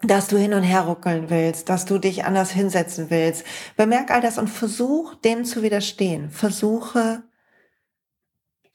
Dass 0.03 0.29
du 0.29 0.39
hin 0.39 0.55
und 0.55 0.63
her 0.63 0.83
ruckeln 0.83 1.29
willst, 1.31 1.69
dass 1.69 1.85
du 1.85 1.99
dich 1.99 2.25
anders 2.25 2.51
hinsetzen 2.51 3.11
willst. 3.11 3.45
Bemerk 3.77 4.11
all 4.11 4.21
das 4.21 4.39
und 4.39 4.49
versuch 4.49 5.15
dem 5.17 5.45
zu 5.45 5.63
widerstehen. 5.63 6.31
Versuche 6.31 7.23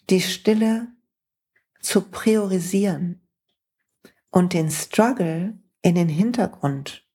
die 0.10 0.22
Stille 0.22 0.88
zu 1.82 2.02
priorisieren 2.10 3.28
und 4.30 4.54
den 4.54 4.70
Struggle 4.70 5.58
in 5.82 5.96
den 5.96 6.10
Hintergrund 6.10 7.08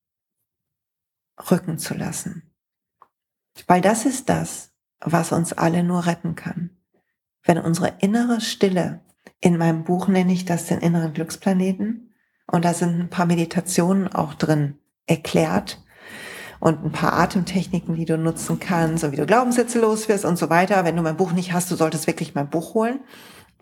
rücken 1.50 1.79
zu 1.79 1.94
lassen. 1.94 2.53
Weil 3.66 3.81
das 3.81 4.07
ist 4.07 4.29
das, 4.29 4.72
was 5.00 5.33
uns 5.33 5.53
alle 5.53 5.83
nur 5.83 6.07
retten 6.07 6.35
kann. 6.35 6.76
Wenn 7.42 7.59
unsere 7.59 7.96
innere 8.00 8.40
Stille, 8.40 9.00
in 9.40 9.57
meinem 9.57 9.85
Buch 9.85 10.09
nenne 10.09 10.33
ich 10.33 10.44
das 10.44 10.66
den 10.66 10.81
inneren 10.81 11.12
Glücksplaneten, 11.12 12.11
und 12.50 12.64
da 12.64 12.74
sind 12.74 12.98
ein 12.98 13.11
paar 13.11 13.26
Meditationen 13.26 14.09
auch 14.09 14.35
drin 14.35 14.79
erklärt 15.07 15.83
und 16.59 16.85
ein 16.85 16.92
paar 16.92 17.12
Atemtechniken, 17.14 17.94
die 17.94 18.05
du 18.05 18.18
nutzen 18.18 18.59
kannst, 18.59 19.03
so 19.03 19.12
wie 19.12 19.16
du 19.16 19.24
Glaubenssätze 19.24 19.81
los 19.81 20.09
wirst 20.09 20.24
und 20.24 20.37
so 20.37 20.50
weiter. 20.50 20.85
Wenn 20.85 20.96
du 20.96 21.03
mein 21.03 21.16
Buch 21.16 21.33
nicht 21.33 21.53
hast, 21.53 21.70
du 21.70 21.76
solltest 21.76 22.07
wirklich 22.07 22.35
mein 22.35 22.50
Buch 22.50 22.74
holen. 22.74 23.00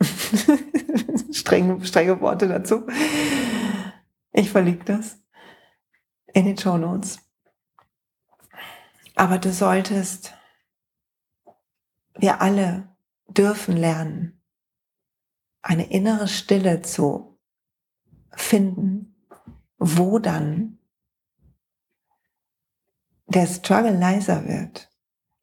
strenge, 1.33 1.85
strenge 1.85 2.21
Worte 2.21 2.49
dazu. 2.49 2.87
Ich 4.33 4.51
verlinke 4.51 4.85
das 4.85 5.19
in 6.33 6.47
den 6.47 6.57
Show 6.57 6.79
Notes. 6.79 7.19
Aber 9.17 9.39
du 9.39 9.53
solltest, 9.53 10.33
wir 12.17 12.41
alle 12.41 12.89
dürfen 13.29 13.77
lernen, 13.77 14.38
eine 15.69 15.91
innere 15.91 16.29
Stille 16.29 16.81
zu 16.81 17.39
finden, 18.33 19.15
wo 19.77 20.19
dann 20.19 20.79
der 23.27 23.47
Struggle 23.47 23.97
leiser 23.99 24.49
wird, 24.49 24.91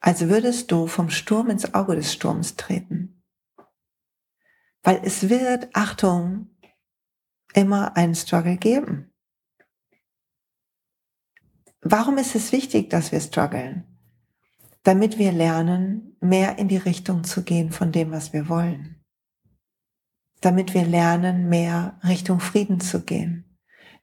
als 0.00 0.22
würdest 0.22 0.72
du 0.72 0.88
vom 0.88 1.10
Sturm 1.10 1.48
ins 1.48 1.74
Auge 1.74 1.94
des 1.94 2.12
Sturms 2.12 2.56
treten. 2.56 3.22
Weil 4.82 5.00
es 5.04 5.28
wird, 5.28 5.68
Achtung, 5.74 6.50
immer 7.54 7.96
einen 7.96 8.16
Struggle 8.16 8.56
geben. 8.56 9.12
Warum 11.82 12.18
ist 12.18 12.34
es 12.34 12.50
wichtig, 12.50 12.90
dass 12.90 13.12
wir 13.12 13.20
strugglen? 13.20 13.84
Damit 14.82 15.18
wir 15.18 15.30
lernen, 15.30 16.16
mehr 16.20 16.58
in 16.58 16.66
die 16.66 16.78
Richtung 16.78 17.22
zu 17.22 17.44
gehen 17.44 17.70
von 17.70 17.92
dem, 17.92 18.10
was 18.10 18.32
wir 18.32 18.48
wollen. 18.48 18.95
Damit 20.40 20.74
wir 20.74 20.84
lernen, 20.84 21.48
mehr 21.48 21.98
Richtung 22.06 22.40
Frieden 22.40 22.80
zu 22.80 23.04
gehen. 23.04 23.44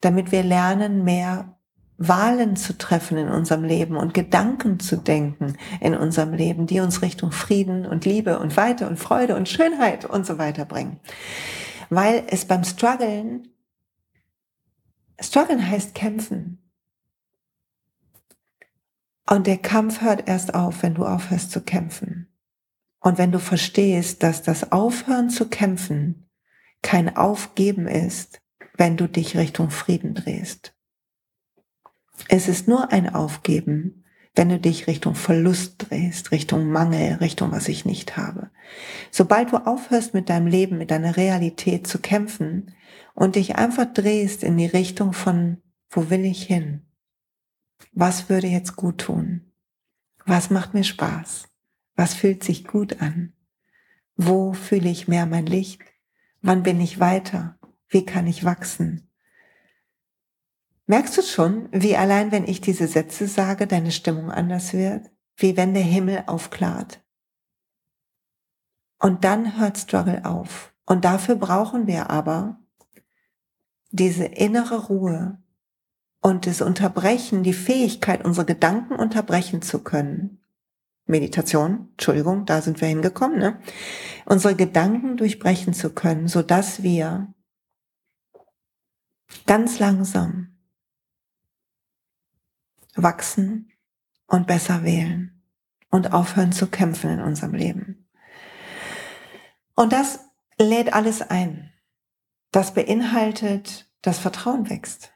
Damit 0.02 0.32
wir 0.32 0.44
lernen, 0.44 1.04
mehr 1.04 1.58
Wahlen 1.98 2.56
zu 2.56 2.78
treffen 2.78 3.18
in 3.18 3.30
unserem 3.30 3.64
Leben 3.64 3.96
und 3.96 4.14
Gedanken 4.14 4.80
zu 4.80 4.98
denken 4.98 5.58
in 5.80 5.96
unserem 5.96 6.34
Leben, 6.34 6.66
die 6.66 6.80
uns 6.80 7.02
Richtung 7.02 7.32
Frieden 7.32 7.86
und 7.86 8.06
Liebe 8.06 8.40
und 8.40 8.58
Weite 8.58 8.88
und 8.88 8.98
Freude 8.98 9.36
und 9.36 9.48
Schönheit 9.48 10.06
und 10.06 10.26
so 10.26 10.38
weiter 10.38 10.66
bringen. 10.66 11.00
Weil 11.90 12.24
es 12.28 12.46
beim 12.46 12.64
Struggeln, 12.64 13.48
Struggeln 15.20 15.70
heißt 15.70 15.94
kämpfen. 15.94 16.60
Und 19.30 19.48
der 19.48 19.58
Kampf 19.58 20.02
hört 20.02 20.28
erst 20.28 20.54
auf, 20.54 20.84
wenn 20.84 20.96
du 20.96 21.06
aufhörst 21.06 21.52
zu 21.52 21.62
kämpfen. 21.62 22.33
Und 23.04 23.18
wenn 23.18 23.34
du 23.34 23.40
verstehst, 23.40 24.24
dass 24.24 24.44
das 24.44 24.72
Aufhören 24.72 25.30
zu 25.30 25.50
kämpfen 25.50 26.30
kein 26.82 27.16
Aufgeben 27.16 27.86
ist, 27.86 28.42
wenn 28.76 28.96
du 28.96 29.08
dich 29.08 29.38
Richtung 29.38 29.70
Frieden 29.70 30.14
drehst. 30.14 30.74
Es 32.30 32.48
ist 32.48 32.68
nur 32.68 32.92
ein 32.92 33.14
Aufgeben, 33.14 34.06
wenn 34.36 34.50
du 34.50 34.58
dich 34.58 34.88
Richtung 34.88 35.16
Verlust 35.16 35.76
drehst, 35.78 36.32
Richtung 36.32 36.68
Mangel, 36.68 37.16
Richtung 37.16 37.52
was 37.52 37.68
ich 37.68 37.84
nicht 37.84 38.16
habe. 38.16 38.50
Sobald 39.12 39.52
du 39.52 39.58
aufhörst 39.58 40.14
mit 40.14 40.30
deinem 40.30 40.48
Leben, 40.48 40.78
mit 40.78 40.90
deiner 40.90 41.18
Realität 41.18 41.86
zu 41.86 42.00
kämpfen 42.00 42.74
und 43.14 43.36
dich 43.36 43.58
einfach 43.58 43.86
drehst 43.94 44.44
in 44.44 44.58
die 44.58 44.66
Richtung 44.66 45.12
von, 45.12 45.62
wo 45.90 46.10
will 46.10 46.24
ich 46.24 46.44
hin? 46.44 46.86
Was 47.92 48.30
würde 48.30 48.48
jetzt 48.48 48.78
gut 48.78 49.00
tun? 49.00 49.52
Was 50.26 50.50
macht 50.50 50.74
mir 50.74 50.86
Spaß? 50.86 51.53
Was 51.96 52.14
fühlt 52.14 52.44
sich 52.44 52.66
gut 52.66 53.02
an? 53.02 53.34
Wo 54.16 54.54
fühle 54.54 54.90
ich 54.90 55.08
mehr 55.08 55.26
mein 55.26 55.46
Licht? 55.46 55.82
Wann 56.42 56.64
bin 56.64 56.80
ich 56.82 57.00
weiter? 57.00 57.58
Wie 57.88 58.06
kann 58.06 58.28
ich 58.28 58.44
wachsen? 58.44 59.10
Merkst 60.86 61.18
du 61.18 61.22
schon, 61.22 61.70
wie 61.72 61.96
allein 61.96 62.32
wenn 62.32 62.46
ich 62.46 62.60
diese 62.60 62.88
Sätze 62.88 63.28
sage, 63.28 63.68
deine 63.68 63.92
Stimmung 63.92 64.32
anders 64.32 64.74
wird? 64.74 65.10
Wie 65.36 65.56
wenn 65.56 65.74
der 65.74 65.84
Himmel 65.84 66.24
aufklart? 66.28 67.02
Und 69.00 69.24
dann 69.24 69.58
hört 69.58 69.78
Struggle 69.78 70.26
auf. 70.26 70.74
Und 70.86 71.06
dafür 71.06 71.36
brauchen 71.36 71.88
wir 71.88 72.10
aber 72.10 72.60
diese 73.92 74.26
innere 74.26 74.88
Ruhe, 74.88 75.44
und 76.24 76.48
das 76.48 76.62
Unterbrechen, 76.62 77.44
die 77.44 77.54
Fähigkeit, 77.54 78.24
unsere 78.24 78.46
Gedanken 78.46 78.96
unterbrechen 78.96 79.62
zu 79.62 79.84
können. 79.84 80.40
Meditation, 81.06 81.90
Entschuldigung, 81.92 82.46
da 82.46 82.62
sind 82.62 82.80
wir 82.80 82.88
hingekommen, 82.88 83.38
ne? 83.38 83.60
Unsere 84.26 84.56
Gedanken 84.56 85.18
durchbrechen 85.18 85.74
zu 85.74 85.94
können, 85.94 86.28
so 86.28 86.42
dass 86.42 86.82
wir 86.82 87.34
ganz 89.46 89.80
langsam 89.80 90.58
wachsen 92.96 93.72
und 94.28 94.48
besser 94.48 94.84
wählen 94.84 95.42
und 95.90 96.14
aufhören 96.14 96.52
zu 96.52 96.68
kämpfen 96.68 97.10
in 97.10 97.20
unserem 97.20 97.54
Leben. 97.54 98.08
Und 99.76 99.92
das 99.92 100.20
lädt 100.58 100.94
alles 100.94 101.22
ein. 101.22 101.72
Das 102.52 102.74
beinhaltet, 102.74 103.92
dass 104.02 104.20
Vertrauen 104.20 104.70
wächst. 104.70 105.12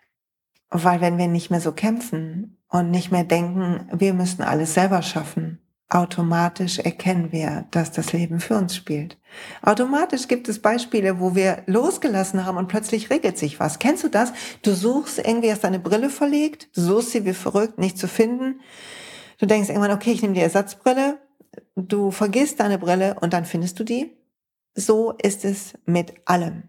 Weil 0.69 1.01
wenn 1.01 1.17
wir 1.17 1.27
nicht 1.27 1.49
mehr 1.49 1.61
so 1.61 1.71
kämpfen 1.71 2.57
und 2.67 2.91
nicht 2.91 3.11
mehr 3.11 3.23
denken, 3.23 3.89
wir 3.93 4.13
müssen 4.13 4.41
alles 4.41 4.73
selber 4.73 5.01
schaffen, 5.01 5.61
automatisch 5.89 6.79
erkennen 6.79 7.31
wir, 7.31 7.65
dass 7.71 7.91
das 7.91 8.11
Leben 8.11 8.39
für 8.39 8.57
uns 8.57 8.75
spielt. 8.75 9.17
Automatisch 9.61 10.27
gibt 10.27 10.49
es 10.49 10.61
Beispiele, 10.61 11.19
wo 11.19 11.35
wir 11.35 11.63
losgelassen 11.65 12.45
haben 12.45 12.57
und 12.57 12.67
plötzlich 12.67 13.09
regelt 13.09 13.37
sich 13.37 13.59
was. 13.59 13.79
Kennst 13.79 14.03
du 14.03 14.09
das? 14.09 14.33
Du 14.63 14.73
suchst 14.73 15.19
irgendwie, 15.19 15.51
hast 15.51 15.63
deine 15.63 15.79
Brille 15.79 16.09
verlegt, 16.09 16.69
du 16.75 16.81
suchst 16.81 17.11
sie 17.11 17.25
wie 17.25 17.33
verrückt, 17.33 17.77
nicht 17.77 17.97
zu 17.97 18.07
finden. 18.07 18.59
Du 19.37 19.45
denkst 19.45 19.69
irgendwann, 19.69 19.91
okay, 19.91 20.11
ich 20.11 20.21
nehme 20.21 20.33
die 20.33 20.41
Ersatzbrille. 20.41 21.19
Du 21.75 22.11
vergisst 22.11 22.59
deine 22.59 22.79
Brille 22.79 23.15
und 23.21 23.33
dann 23.33 23.45
findest 23.45 23.79
du 23.79 23.83
die. 23.83 24.17
So 24.75 25.13
ist 25.13 25.45
es 25.45 25.73
mit 25.85 26.13
allem. 26.25 26.63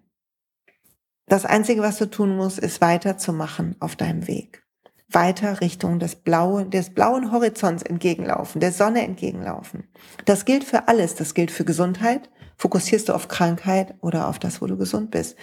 Das 1.26 1.44
Einzige, 1.44 1.82
was 1.82 1.98
du 1.98 2.06
tun 2.06 2.36
musst, 2.36 2.58
ist 2.58 2.80
weiterzumachen 2.80 3.76
auf 3.80 3.96
deinem 3.96 4.26
Weg. 4.28 4.67
Weiter 5.10 5.60
Richtung 5.62 5.98
des 5.98 6.16
blauen, 6.16 6.70
des 6.70 6.90
blauen 6.92 7.32
Horizonts 7.32 7.82
entgegenlaufen, 7.82 8.60
der 8.60 8.72
Sonne 8.72 9.02
entgegenlaufen. 9.02 9.88
Das 10.26 10.44
gilt 10.44 10.64
für 10.64 10.86
alles. 10.86 11.14
Das 11.14 11.32
gilt 11.32 11.50
für 11.50 11.64
Gesundheit. 11.64 12.30
Fokussierst 12.56 13.08
du 13.08 13.14
auf 13.14 13.28
Krankheit 13.28 13.94
oder 14.00 14.28
auf 14.28 14.38
das, 14.38 14.60
wo 14.60 14.66
du 14.66 14.76
gesund 14.76 15.10
bist. 15.10 15.36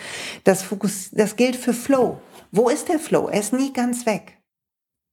Das, 0.44 0.62
Fokus, 0.62 1.10
das 1.12 1.36
gilt 1.36 1.56
für 1.56 1.74
Flow. 1.74 2.22
Wo 2.52 2.70
ist 2.70 2.90
der 2.90 3.00
Flow? 3.00 3.28
Er 3.28 3.40
ist 3.40 3.54
nie 3.54 3.74
ganz 3.74 4.06
weg. 4.06 4.38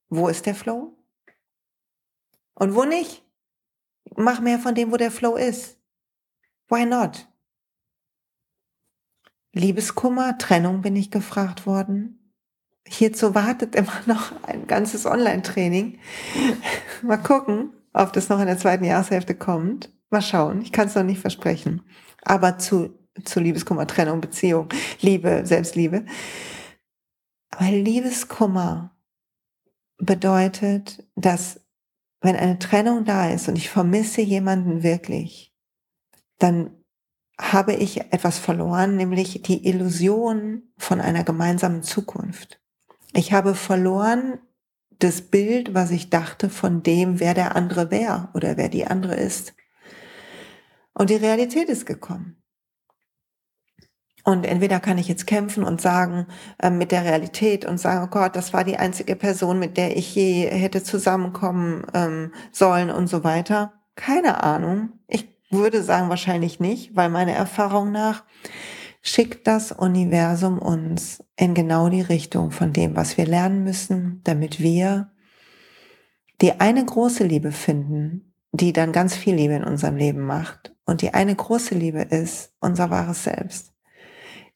Wo 0.08 0.28
ist 0.28 0.44
der 0.44 0.54
Flow? 0.54 0.98
Und 2.54 2.74
wo 2.74 2.84
nicht? 2.84 3.24
Mach 4.16 4.40
mehr 4.40 4.58
von 4.58 4.74
dem, 4.74 4.92
wo 4.92 4.96
der 4.96 5.10
Flow 5.10 5.36
ist. 5.36 5.78
Why 6.68 6.84
not? 6.84 7.28
Liebeskummer, 9.54 10.36
Trennung 10.38 10.82
bin 10.82 10.96
ich 10.96 11.10
gefragt 11.10 11.66
worden. 11.66 12.21
Hierzu 12.86 13.34
wartet 13.34 13.74
immer 13.74 13.92
noch 14.06 14.32
ein 14.42 14.66
ganzes 14.66 15.06
Online-Training. 15.06 15.98
Mal 17.02 17.18
gucken, 17.18 17.72
ob 17.92 18.12
das 18.12 18.28
noch 18.28 18.40
in 18.40 18.46
der 18.46 18.58
zweiten 18.58 18.84
Jahreshälfte 18.84 19.34
kommt. 19.34 19.90
Mal 20.10 20.22
schauen. 20.22 20.62
Ich 20.62 20.72
kann 20.72 20.88
es 20.88 20.94
noch 20.94 21.04
nicht 21.04 21.20
versprechen. 21.20 21.82
Aber 22.22 22.58
zu, 22.58 22.98
zu 23.24 23.40
Liebeskummer, 23.40 23.86
Trennung, 23.86 24.20
Beziehung, 24.20 24.68
Liebe, 25.00 25.42
Selbstliebe. 25.44 26.04
Weil 27.58 27.76
Liebeskummer 27.76 28.96
bedeutet, 29.98 31.06
dass 31.14 31.60
wenn 32.20 32.36
eine 32.36 32.58
Trennung 32.58 33.04
da 33.04 33.30
ist 33.30 33.48
und 33.48 33.56
ich 33.56 33.68
vermisse 33.68 34.20
jemanden 34.20 34.82
wirklich, 34.82 35.52
dann 36.38 36.82
habe 37.40 37.74
ich 37.74 38.00
etwas 38.00 38.38
verloren, 38.38 38.96
nämlich 38.96 39.42
die 39.42 39.66
Illusion 39.66 40.62
von 40.78 41.00
einer 41.00 41.24
gemeinsamen 41.24 41.82
Zukunft. 41.82 42.61
Ich 43.12 43.32
habe 43.32 43.54
verloren 43.54 44.38
das 44.98 45.22
Bild, 45.22 45.74
was 45.74 45.90
ich 45.90 46.10
dachte 46.10 46.48
von 46.48 46.82
dem, 46.82 47.20
wer 47.20 47.34
der 47.34 47.56
andere 47.56 47.90
wäre 47.90 48.28
oder 48.34 48.56
wer 48.56 48.68
die 48.68 48.86
andere 48.86 49.16
ist. 49.16 49.54
Und 50.94 51.10
die 51.10 51.16
Realität 51.16 51.68
ist 51.68 51.86
gekommen. 51.86 52.42
Und 54.24 54.46
entweder 54.46 54.78
kann 54.78 54.98
ich 54.98 55.08
jetzt 55.08 55.26
kämpfen 55.26 55.64
und 55.64 55.80
sagen 55.80 56.26
äh, 56.58 56.70
mit 56.70 56.92
der 56.92 57.04
Realität 57.04 57.64
und 57.64 57.78
sagen, 57.78 58.04
oh 58.04 58.10
Gott, 58.10 58.36
das 58.36 58.52
war 58.52 58.62
die 58.62 58.76
einzige 58.76 59.16
Person, 59.16 59.58
mit 59.58 59.76
der 59.76 59.96
ich 59.96 60.14
je 60.14 60.46
hätte 60.46 60.84
zusammenkommen 60.84 61.84
ähm, 61.92 62.32
sollen 62.52 62.90
und 62.90 63.08
so 63.08 63.24
weiter. 63.24 63.72
Keine 63.96 64.44
Ahnung. 64.44 64.90
Ich 65.08 65.28
würde 65.50 65.82
sagen 65.82 66.08
wahrscheinlich 66.08 66.60
nicht, 66.60 66.94
weil 66.94 67.10
meiner 67.10 67.32
Erfahrung 67.32 67.90
nach 67.90 68.22
schickt 69.02 69.46
das 69.46 69.72
Universum 69.72 70.58
uns 70.58 71.22
in 71.36 71.54
genau 71.54 71.88
die 71.88 72.00
Richtung 72.00 72.52
von 72.52 72.72
dem, 72.72 72.96
was 72.96 73.16
wir 73.16 73.26
lernen 73.26 73.64
müssen, 73.64 74.20
damit 74.24 74.60
wir 74.60 75.10
die 76.40 76.60
eine 76.60 76.84
große 76.84 77.24
Liebe 77.24 77.52
finden, 77.52 78.34
die 78.52 78.72
dann 78.72 78.92
ganz 78.92 79.16
viel 79.16 79.34
Liebe 79.34 79.54
in 79.54 79.64
unserem 79.64 79.96
Leben 79.96 80.20
macht. 80.20 80.74
Und 80.84 81.02
die 81.02 81.14
eine 81.14 81.34
große 81.34 81.74
Liebe 81.74 82.02
ist 82.02 82.54
unser 82.60 82.90
wahres 82.90 83.24
Selbst. 83.24 83.72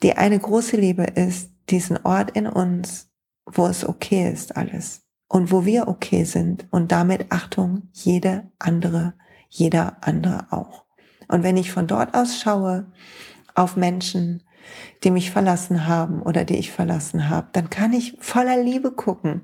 Die 0.03 0.17
eine 0.17 0.39
große 0.39 0.77
Liebe 0.77 1.05
ist 1.05 1.51
diesen 1.71 2.05
Ort 2.05 2.33
in 2.33 2.47
uns, 2.47 3.11
wo 3.47 3.67
es 3.67 3.85
okay 3.87 4.31
ist 4.31 4.57
alles 4.57 5.03
und 5.29 5.51
wo 5.51 5.65
wir 5.65 5.89
okay 5.89 6.25
sind 6.25 6.67
und 6.71 6.93
damit 6.93 7.27
Achtung, 7.31 7.89
jede 7.93 8.51
andere, 8.59 9.15
jeder 9.49 9.97
andere 10.03 10.47
auch. 10.51 10.85
Und 11.29 11.43
wenn 11.43 11.57
ich 11.57 11.73
von 11.73 11.87
dort 11.87 12.15
aus 12.15 12.39
schaue 12.39 12.93
auf 13.57 13.77
Menschen, 13.77 14.43
die 15.05 15.11
mich 15.11 15.31
verlassen 15.31 15.87
haben 15.87 16.23
oder 16.23 16.45
die 16.45 16.57
ich 16.57 16.73
verlassen 16.73 17.29
habe, 17.29 17.49
dann 17.53 17.71
kann 17.71 17.93
ich 17.93 18.17
voller 18.21 18.63
Liebe 18.63 18.93
gucken 18.93 19.43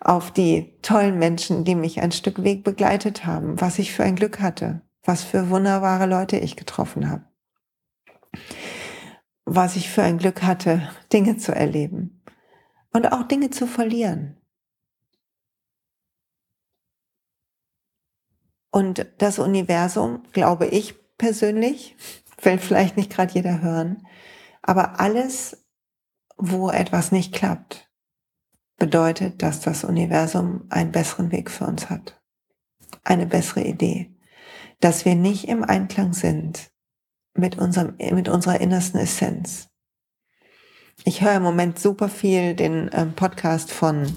auf 0.00 0.30
die 0.30 0.78
tollen 0.82 1.18
Menschen, 1.18 1.64
die 1.64 1.74
mich 1.74 2.00
ein 2.00 2.12
Stück 2.12 2.42
Weg 2.42 2.64
begleitet 2.64 3.26
haben, 3.26 3.60
was 3.60 3.78
ich 3.78 3.92
für 3.92 4.04
ein 4.04 4.16
Glück 4.16 4.40
hatte, 4.40 4.82
was 5.02 5.24
für 5.24 5.50
wunderbare 5.50 6.06
Leute 6.06 6.38
ich 6.38 6.56
getroffen 6.56 7.10
habe, 7.10 7.24
was 9.44 9.76
ich 9.76 9.90
für 9.90 10.02
ein 10.02 10.18
Glück 10.18 10.42
hatte, 10.42 10.88
Dinge 11.12 11.38
zu 11.38 11.54
erleben 11.54 12.22
und 12.92 13.12
auch 13.12 13.24
Dinge 13.24 13.50
zu 13.50 13.66
verlieren. 13.66 14.36
Und 18.70 19.06
das 19.18 19.38
Universum, 19.38 20.22
glaube 20.32 20.66
ich 20.66 20.94
persönlich, 21.16 21.96
will 22.38 22.58
vielleicht 22.58 22.96
nicht 22.96 23.10
gerade 23.10 23.34
jeder 23.34 23.62
hören, 23.62 24.06
aber 24.62 25.00
alles, 25.00 25.64
wo 26.36 26.70
etwas 26.70 27.12
nicht 27.12 27.32
klappt, 27.32 27.88
bedeutet, 28.76 29.42
dass 29.42 29.60
das 29.60 29.84
Universum 29.84 30.66
einen 30.68 30.92
besseren 30.92 31.32
Weg 31.32 31.50
für 31.50 31.66
uns 31.66 31.88
hat. 31.88 32.20
Eine 33.04 33.26
bessere 33.26 33.62
Idee. 33.62 34.14
Dass 34.80 35.04
wir 35.04 35.14
nicht 35.14 35.48
im 35.48 35.64
Einklang 35.64 36.12
sind 36.12 36.70
mit, 37.34 37.56
unserem, 37.56 37.96
mit 37.96 38.28
unserer 38.28 38.60
innersten 38.60 39.00
Essenz. 39.00 39.68
Ich 41.04 41.22
höre 41.22 41.36
im 41.36 41.42
Moment 41.42 41.78
super 41.78 42.08
viel 42.08 42.54
den 42.54 42.90
ähm, 42.92 43.14
Podcast 43.14 43.70
von 43.70 44.16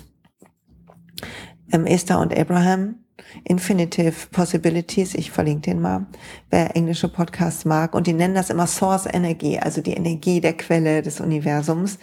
ähm, 1.72 1.86
Esther 1.86 2.20
und 2.20 2.38
Abraham 2.38 3.06
Infinitive 3.44 4.28
Possibilities, 4.32 5.16
ich 5.16 5.32
verlinke 5.32 5.72
den 5.72 5.82
mal, 5.82 6.08
wer 6.50 6.76
englische 6.76 7.10
Podcasts 7.10 7.66
mag. 7.66 7.94
Und 7.94 8.08
die 8.08 8.14
nennen 8.14 8.36
das 8.36 8.50
immer 8.50 8.68
Source 8.68 9.06
Energy, 9.06 9.60
also 9.60 9.82
die 9.82 9.94
Energie 9.94 10.42
der 10.42 10.56
Quelle 10.58 11.02
des 11.02 11.20
Universums. 11.20 12.00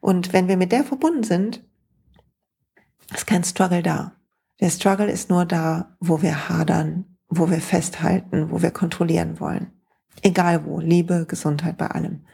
Und 0.00 0.32
wenn 0.32 0.48
wir 0.48 0.56
mit 0.56 0.72
der 0.72 0.84
verbunden 0.84 1.22
sind, 1.22 1.64
ist 3.14 3.26
kein 3.26 3.44
Struggle 3.44 3.82
da. 3.82 4.12
Der 4.60 4.70
Struggle 4.70 5.10
ist 5.10 5.30
nur 5.30 5.44
da, 5.44 5.96
wo 6.00 6.22
wir 6.22 6.48
hadern, 6.48 7.16
wo 7.28 7.50
wir 7.50 7.60
festhalten, 7.60 8.50
wo 8.50 8.62
wir 8.62 8.70
kontrollieren 8.70 9.40
wollen. 9.40 9.72
Egal 10.22 10.64
wo, 10.64 10.80
Liebe, 10.80 11.26
Gesundheit, 11.28 11.76
bei 11.76 11.88
allem. 11.88 12.24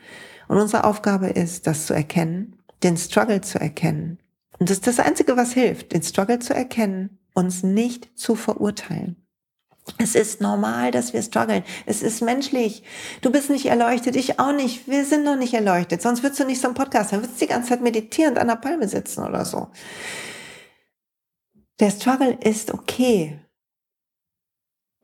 Und 0.49 0.59
unsere 0.59 0.85
Aufgabe 0.85 1.28
ist, 1.28 1.66
das 1.66 1.87
zu 1.87 1.95
erkennen, 1.95 2.57
den 2.83 2.97
Struggle 2.97 3.41
zu 3.41 3.59
erkennen. 3.61 4.18
Und 4.59 4.70
das 4.70 4.78
ist 4.78 4.87
das 4.87 5.01
Einzige, 5.01 5.37
was 5.37 5.53
hilft, 5.53 5.93
den 5.93 6.03
Struggle 6.03 6.39
zu 6.39 6.55
erkennen 6.55 7.18
uns 7.35 7.62
nicht 7.62 8.18
zu 8.18 8.35
verurteilen. 8.35 9.16
Es 9.99 10.14
ist 10.14 10.41
normal, 10.41 10.93
dass 10.93 11.12
wir 11.12 11.22
strugglen. 11.22 11.64
Es 11.87 12.03
ist 12.03 12.22
menschlich. 12.22 12.85
Du 13.20 13.33
bist 13.33 13.51
nicht 13.51 13.66
erleuchtet, 13.66 14.14
ich 14.14 14.39
auch 14.39 14.53
nicht. 14.53 14.87
Wir 14.87 15.05
sind 15.05 15.24
noch 15.24 15.37
nicht 15.37 15.55
erleuchtet. 15.55 16.03
Sonst 16.03 16.22
würdest 16.22 16.41
du 16.41 16.45
nicht 16.45 16.61
so 16.61 16.68
einen 16.68 16.76
Podcast 16.76 17.11
hören. 17.11 17.22
Würdest 17.22 17.41
die 17.41 17.49
ganze 17.49 17.70
Zeit 17.70 17.83
meditierend 17.83 18.39
an 18.39 18.47
der 18.47 18.57
Palme 18.57 18.87
sitzen 18.87 19.24
oder 19.24 19.45
so. 19.45 19.70
Der 21.80 21.91
Struggle 21.91 22.39
ist 22.45 22.72
okay. 22.72 23.41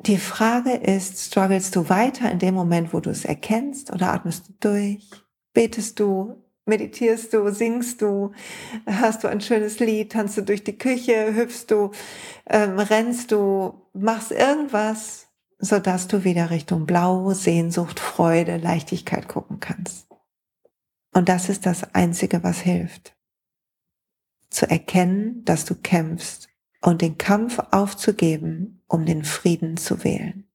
Die 0.07 0.19
Frage 0.19 0.75
ist, 0.75 1.19
strugglest 1.19 1.75
du 1.75 1.89
weiter 1.89 2.31
in 2.31 2.39
dem 2.39 2.55
Moment, 2.55 2.93
wo 2.93 3.01
du 3.01 3.11
es 3.11 3.25
erkennst 3.25 3.93
oder 3.93 4.13
atmest 4.13 4.49
du 4.49 4.53
durch? 4.61 5.11
Betest 5.53 5.99
du? 5.99 6.45
Meditierst 6.69 7.33
du, 7.33 7.51
singst 7.51 8.03
du, 8.03 8.33
hast 8.87 9.25
du 9.25 9.29
ein 9.29 9.41
schönes 9.41 9.81
Lied, 9.81 10.13
tanzt 10.13 10.37
du 10.37 10.43
durch 10.43 10.63
die 10.63 10.79
Küche, 10.79 11.35
hüpfst 11.35 11.67
du, 11.69 11.91
ähm, 12.47 12.79
rennst 12.79 13.33
du, 13.33 13.83
machst 13.95 14.31
irgendwas, 14.31 15.27
sodass 15.59 16.07
du 16.07 16.23
wieder 16.23 16.51
Richtung 16.51 16.87
Blau, 16.87 17.33
Sehnsucht, 17.33 17.99
Freude, 17.99 18.59
Leichtigkeit 18.59 19.27
gucken 19.27 19.59
kannst. 19.59 20.07
Und 21.13 21.29
das 21.29 21.49
ist 21.49 21.67
das 21.67 21.95
Einzige, 21.95 22.45
was 22.45 22.61
hilft. 22.61 23.17
Zu 24.51 24.71
erkennen, 24.71 25.45
dass 25.45 25.65
du 25.65 25.75
kämpfst 25.75 26.49
und 26.81 27.03
den 27.03 27.19
Kampf 27.19 27.59
aufzugeben, 27.73 28.83
um 28.87 29.05
den 29.05 29.25
Frieden 29.25 29.77
zu 29.77 30.05
wählen. 30.05 30.49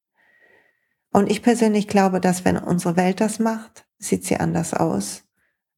Und 1.11 1.29
ich 1.29 1.43
persönlich 1.43 1.87
glaube, 1.87 2.21
dass 2.21 2.45
wenn 2.45 2.57
unsere 2.57 2.95
Welt 2.95 3.19
das 3.19 3.39
macht, 3.39 3.85
sieht 3.99 4.23
sie 4.25 4.37
anders 4.37 4.73
aus 4.73 5.23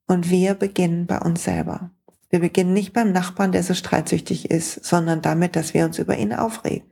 und 0.07 0.29
wir 0.29 0.53
beginnen 0.53 1.07
bei 1.07 1.19
uns 1.19 1.43
selber. 1.43 1.91
Wir 2.29 2.39
beginnen 2.39 2.73
nicht 2.73 2.93
beim 2.93 3.11
Nachbarn, 3.11 3.51
der 3.51 3.63
so 3.63 3.73
streitsüchtig 3.73 4.51
ist, 4.51 4.83
sondern 4.83 5.21
damit, 5.21 5.55
dass 5.55 5.73
wir 5.73 5.85
uns 5.85 5.99
über 5.99 6.17
ihn 6.17 6.33
aufregen. 6.33 6.91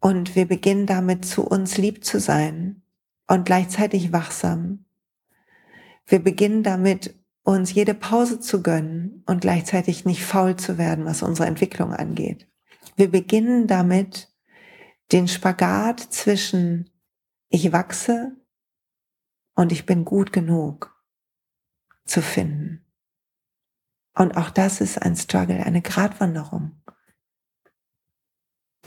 Und 0.00 0.36
wir 0.36 0.46
beginnen 0.46 0.86
damit, 0.86 1.24
zu 1.24 1.46
uns 1.46 1.78
lieb 1.78 2.04
zu 2.04 2.20
sein 2.20 2.82
und 3.26 3.46
gleichzeitig 3.46 4.12
wachsam. 4.12 4.84
Wir 6.06 6.18
beginnen 6.18 6.62
damit, 6.62 7.14
uns 7.42 7.72
jede 7.72 7.94
Pause 7.94 8.40
zu 8.40 8.62
gönnen 8.62 9.22
und 9.26 9.42
gleichzeitig 9.42 10.04
nicht 10.04 10.24
faul 10.24 10.56
zu 10.56 10.78
werden, 10.78 11.04
was 11.04 11.22
unsere 11.22 11.48
Entwicklung 11.48 11.92
angeht. 11.92 12.48
Wir 12.96 13.10
beginnen 13.10 13.66
damit, 13.66 14.30
den 15.12 15.28
Spagat 15.28 16.00
zwischen 16.00 16.90
ich 17.48 17.72
wachse 17.72 18.36
und 19.54 19.72
ich 19.72 19.86
bin 19.86 20.04
gut 20.04 20.32
genug 20.32 20.94
zu 22.04 22.22
finden. 22.22 22.84
Und 24.14 24.36
auch 24.36 24.50
das 24.50 24.80
ist 24.80 25.00
ein 25.02 25.16
Struggle, 25.16 25.64
eine 25.64 25.82
Gratwanderung. 25.82 26.72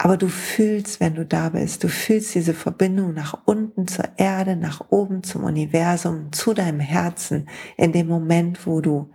Aber 0.00 0.16
du 0.16 0.28
fühlst, 0.28 1.00
wenn 1.00 1.16
du 1.16 1.26
da 1.26 1.48
bist, 1.48 1.82
du 1.82 1.88
fühlst 1.88 2.34
diese 2.34 2.54
Verbindung 2.54 3.14
nach 3.14 3.42
unten 3.46 3.88
zur 3.88 4.08
Erde, 4.16 4.54
nach 4.54 4.90
oben 4.90 5.24
zum 5.24 5.42
Universum, 5.42 6.32
zu 6.32 6.54
deinem 6.54 6.78
Herzen, 6.78 7.48
in 7.76 7.92
dem 7.92 8.06
Moment, 8.06 8.64
wo 8.66 8.80
du 8.80 9.10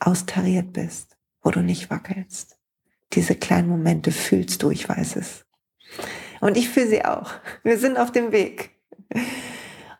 austariert 0.00 0.72
bist, 0.72 1.16
wo 1.40 1.50
du 1.50 1.60
nicht 1.60 1.88
wackelst. 1.88 2.58
Diese 3.12 3.36
kleinen 3.36 3.68
Momente 3.68 4.10
fühlst 4.10 4.62
du, 4.64 4.70
ich 4.70 4.88
weiß 4.88 5.16
es. 5.16 5.46
Und 6.40 6.56
ich 6.56 6.68
fühle 6.68 6.88
sie 6.88 7.04
auch. 7.04 7.32
Wir 7.62 7.78
sind 7.78 7.96
auf 7.96 8.10
dem 8.10 8.32
Weg. 8.32 8.72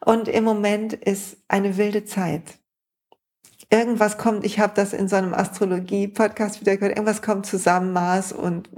Und 0.05 0.29
im 0.29 0.45
Moment 0.45 0.93
ist 0.93 1.39
eine 1.49 1.79
wilde 1.79 2.05
Zeit. 2.05 2.59
Irgendwas 3.71 4.19
kommt, 4.19 4.45
ich 4.45 4.59
habe 4.59 4.75
das 4.77 4.93
in 4.93 5.09
so 5.09 5.17
einem 5.17 5.33
Astrologie-Podcast 5.33 6.61
wieder 6.61 6.77
gehört, 6.77 6.93
irgendwas 6.93 7.23
kommt 7.23 7.47
zusammen, 7.47 7.93
Mars 7.93 8.31
und 8.33 8.69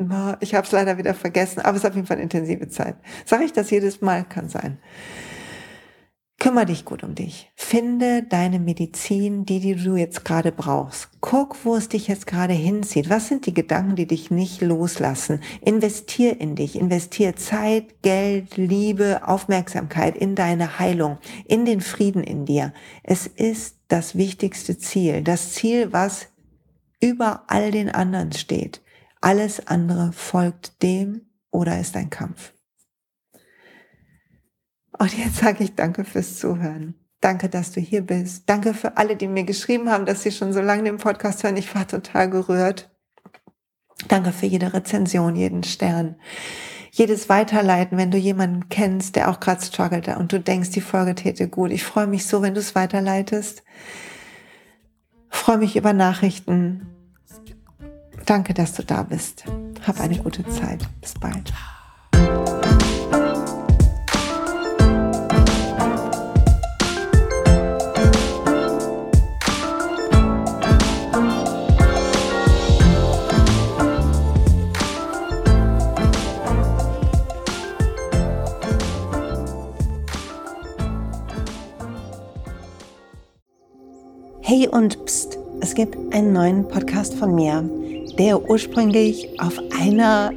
ich 0.40 0.54
habe 0.54 0.64
es 0.64 0.72
leider 0.72 0.96
wieder 0.96 1.12
vergessen, 1.12 1.60
aber 1.60 1.72
es 1.72 1.82
ist 1.82 1.88
auf 1.90 1.96
jeden 1.96 2.06
Fall 2.06 2.16
eine 2.16 2.22
intensive 2.22 2.68
Zeit. 2.68 2.96
Sage 3.24 3.44
ich 3.44 3.52
das 3.52 3.70
jedes 3.70 4.00
Mal? 4.00 4.24
Kann 4.24 4.48
sein. 4.48 4.78
Kümmer 6.38 6.66
dich 6.66 6.84
gut 6.84 7.02
um 7.02 7.14
dich. 7.14 7.50
Finde 7.54 8.22
deine 8.22 8.58
Medizin, 8.58 9.46
die, 9.46 9.58
die 9.58 9.74
du 9.74 9.96
jetzt 9.96 10.24
gerade 10.24 10.52
brauchst. 10.52 11.08
Guck, 11.22 11.64
wo 11.64 11.76
es 11.76 11.88
dich 11.88 12.08
jetzt 12.08 12.26
gerade 12.26 12.52
hinzieht. 12.52 13.08
Was 13.08 13.28
sind 13.28 13.46
die 13.46 13.54
Gedanken, 13.54 13.96
die 13.96 14.06
dich 14.06 14.30
nicht 14.30 14.60
loslassen? 14.60 15.40
Investier 15.62 16.38
in 16.38 16.54
dich. 16.54 16.76
Investier 16.76 17.36
Zeit, 17.36 18.02
Geld, 18.02 18.58
Liebe, 18.58 19.26
Aufmerksamkeit 19.26 20.16
in 20.16 20.34
deine 20.34 20.78
Heilung, 20.78 21.18
in 21.46 21.64
den 21.64 21.80
Frieden 21.80 22.22
in 22.22 22.44
dir. 22.44 22.74
Es 23.02 23.26
ist 23.26 23.78
das 23.88 24.14
wichtigste 24.14 24.78
Ziel. 24.78 25.22
Das 25.22 25.54
Ziel, 25.54 25.92
was 25.94 26.28
über 27.00 27.44
all 27.46 27.70
den 27.70 27.90
anderen 27.90 28.32
steht. 28.32 28.82
Alles 29.22 29.66
andere 29.66 30.12
folgt 30.12 30.82
dem 30.82 31.22
oder 31.50 31.80
ist 31.80 31.96
ein 31.96 32.10
Kampf. 32.10 32.52
Und 34.98 35.16
jetzt 35.16 35.36
sage 35.36 35.64
ich 35.64 35.74
danke 35.74 36.04
fürs 36.04 36.38
Zuhören. 36.38 36.94
Danke, 37.20 37.48
dass 37.48 37.72
du 37.72 37.80
hier 37.80 38.02
bist. 38.02 38.48
Danke 38.48 38.74
für 38.74 38.96
alle, 38.96 39.16
die 39.16 39.26
mir 39.26 39.44
geschrieben 39.44 39.90
haben, 39.90 40.06
dass 40.06 40.22
sie 40.22 40.32
schon 40.32 40.52
so 40.52 40.60
lange 40.60 40.84
den 40.84 40.98
Podcast 40.98 41.42
hören. 41.42 41.56
Ich 41.56 41.74
war 41.74 41.86
total 41.86 42.30
gerührt. 42.30 42.90
Danke 44.08 44.32
für 44.32 44.46
jede 44.46 44.72
Rezension, 44.72 45.36
jeden 45.36 45.64
Stern, 45.64 46.16
jedes 46.92 47.28
Weiterleiten, 47.28 47.96
wenn 47.98 48.10
du 48.10 48.18
jemanden 48.18 48.68
kennst, 48.68 49.16
der 49.16 49.30
auch 49.30 49.40
gerade 49.40 49.64
struggelt 49.64 50.08
und 50.08 50.32
du 50.32 50.40
denkst, 50.40 50.70
die 50.70 50.80
Folge 50.80 51.14
täte 51.14 51.48
gut. 51.48 51.72
Ich 51.72 51.82
freue 51.82 52.06
mich 52.06 52.26
so, 52.26 52.42
wenn 52.42 52.54
du 52.54 52.60
es 52.60 52.74
weiterleitest. 52.74 53.62
Ich 55.30 55.36
freue 55.36 55.58
mich 55.58 55.76
über 55.76 55.92
Nachrichten. 55.92 56.86
Danke, 58.26 58.54
dass 58.54 58.74
du 58.74 58.82
da 58.82 59.02
bist. 59.02 59.44
Hab 59.86 60.00
eine 60.00 60.18
gute 60.18 60.46
Zeit. 60.48 60.86
Bis 61.00 61.14
bald. 61.14 61.52
Und 84.76 85.06
pst, 85.06 85.38
es 85.62 85.74
gibt 85.74 85.96
einen 86.12 86.34
neuen 86.34 86.68
Podcast 86.68 87.14
von 87.14 87.34
mir, 87.34 87.64
der 88.18 88.50
ursprünglich 88.50 89.26
auf 89.40 89.58
einer 89.80 90.32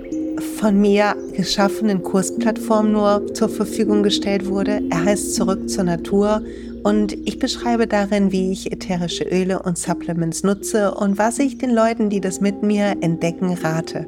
von 0.62 0.80
mir 0.80 1.14
geschaffenen 1.34 2.02
Kursplattform 2.02 2.94
nur 2.94 3.34
zur 3.34 3.50
Verfügung 3.50 4.02
gestellt 4.02 4.48
wurde. 4.48 4.82
Er 4.92 5.04
heißt 5.04 5.36
Zurück 5.36 5.70
zur 5.70 5.84
Natur 5.84 6.42
und 6.84 7.14
ich 7.28 7.40
beschreibe 7.40 7.88
darin, 7.88 8.32
wie 8.32 8.52
ich 8.52 8.72
ätherische 8.72 9.24
Öle 9.24 9.62
und 9.62 9.78
Supplements 9.78 10.44
nutze 10.44 10.94
und 10.94 11.18
was 11.18 11.40
ich 11.40 11.58
den 11.58 11.72
Leuten, 11.72 12.10
die 12.10 12.22
das 12.22 12.42
mit 12.42 12.64
mir 12.64 12.96
entdecken, 13.02 13.54
rate. 13.54 14.08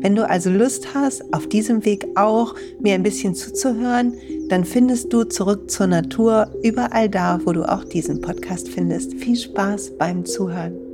Wenn 0.00 0.14
du 0.14 0.28
also 0.28 0.50
Lust 0.50 0.94
hast, 0.94 1.32
auf 1.32 1.48
diesem 1.48 1.84
Weg 1.84 2.06
auch 2.16 2.54
mir 2.80 2.94
ein 2.94 3.02
bisschen 3.02 3.34
zuzuhören, 3.34 4.14
dann 4.48 4.64
findest 4.64 5.12
du 5.12 5.24
zurück 5.24 5.70
zur 5.70 5.86
Natur 5.86 6.50
überall 6.62 7.08
da, 7.08 7.40
wo 7.44 7.52
du 7.52 7.64
auch 7.64 7.84
diesen 7.84 8.20
Podcast 8.20 8.68
findest. 8.68 9.14
Viel 9.14 9.36
Spaß 9.36 9.92
beim 9.98 10.24
Zuhören. 10.24 10.91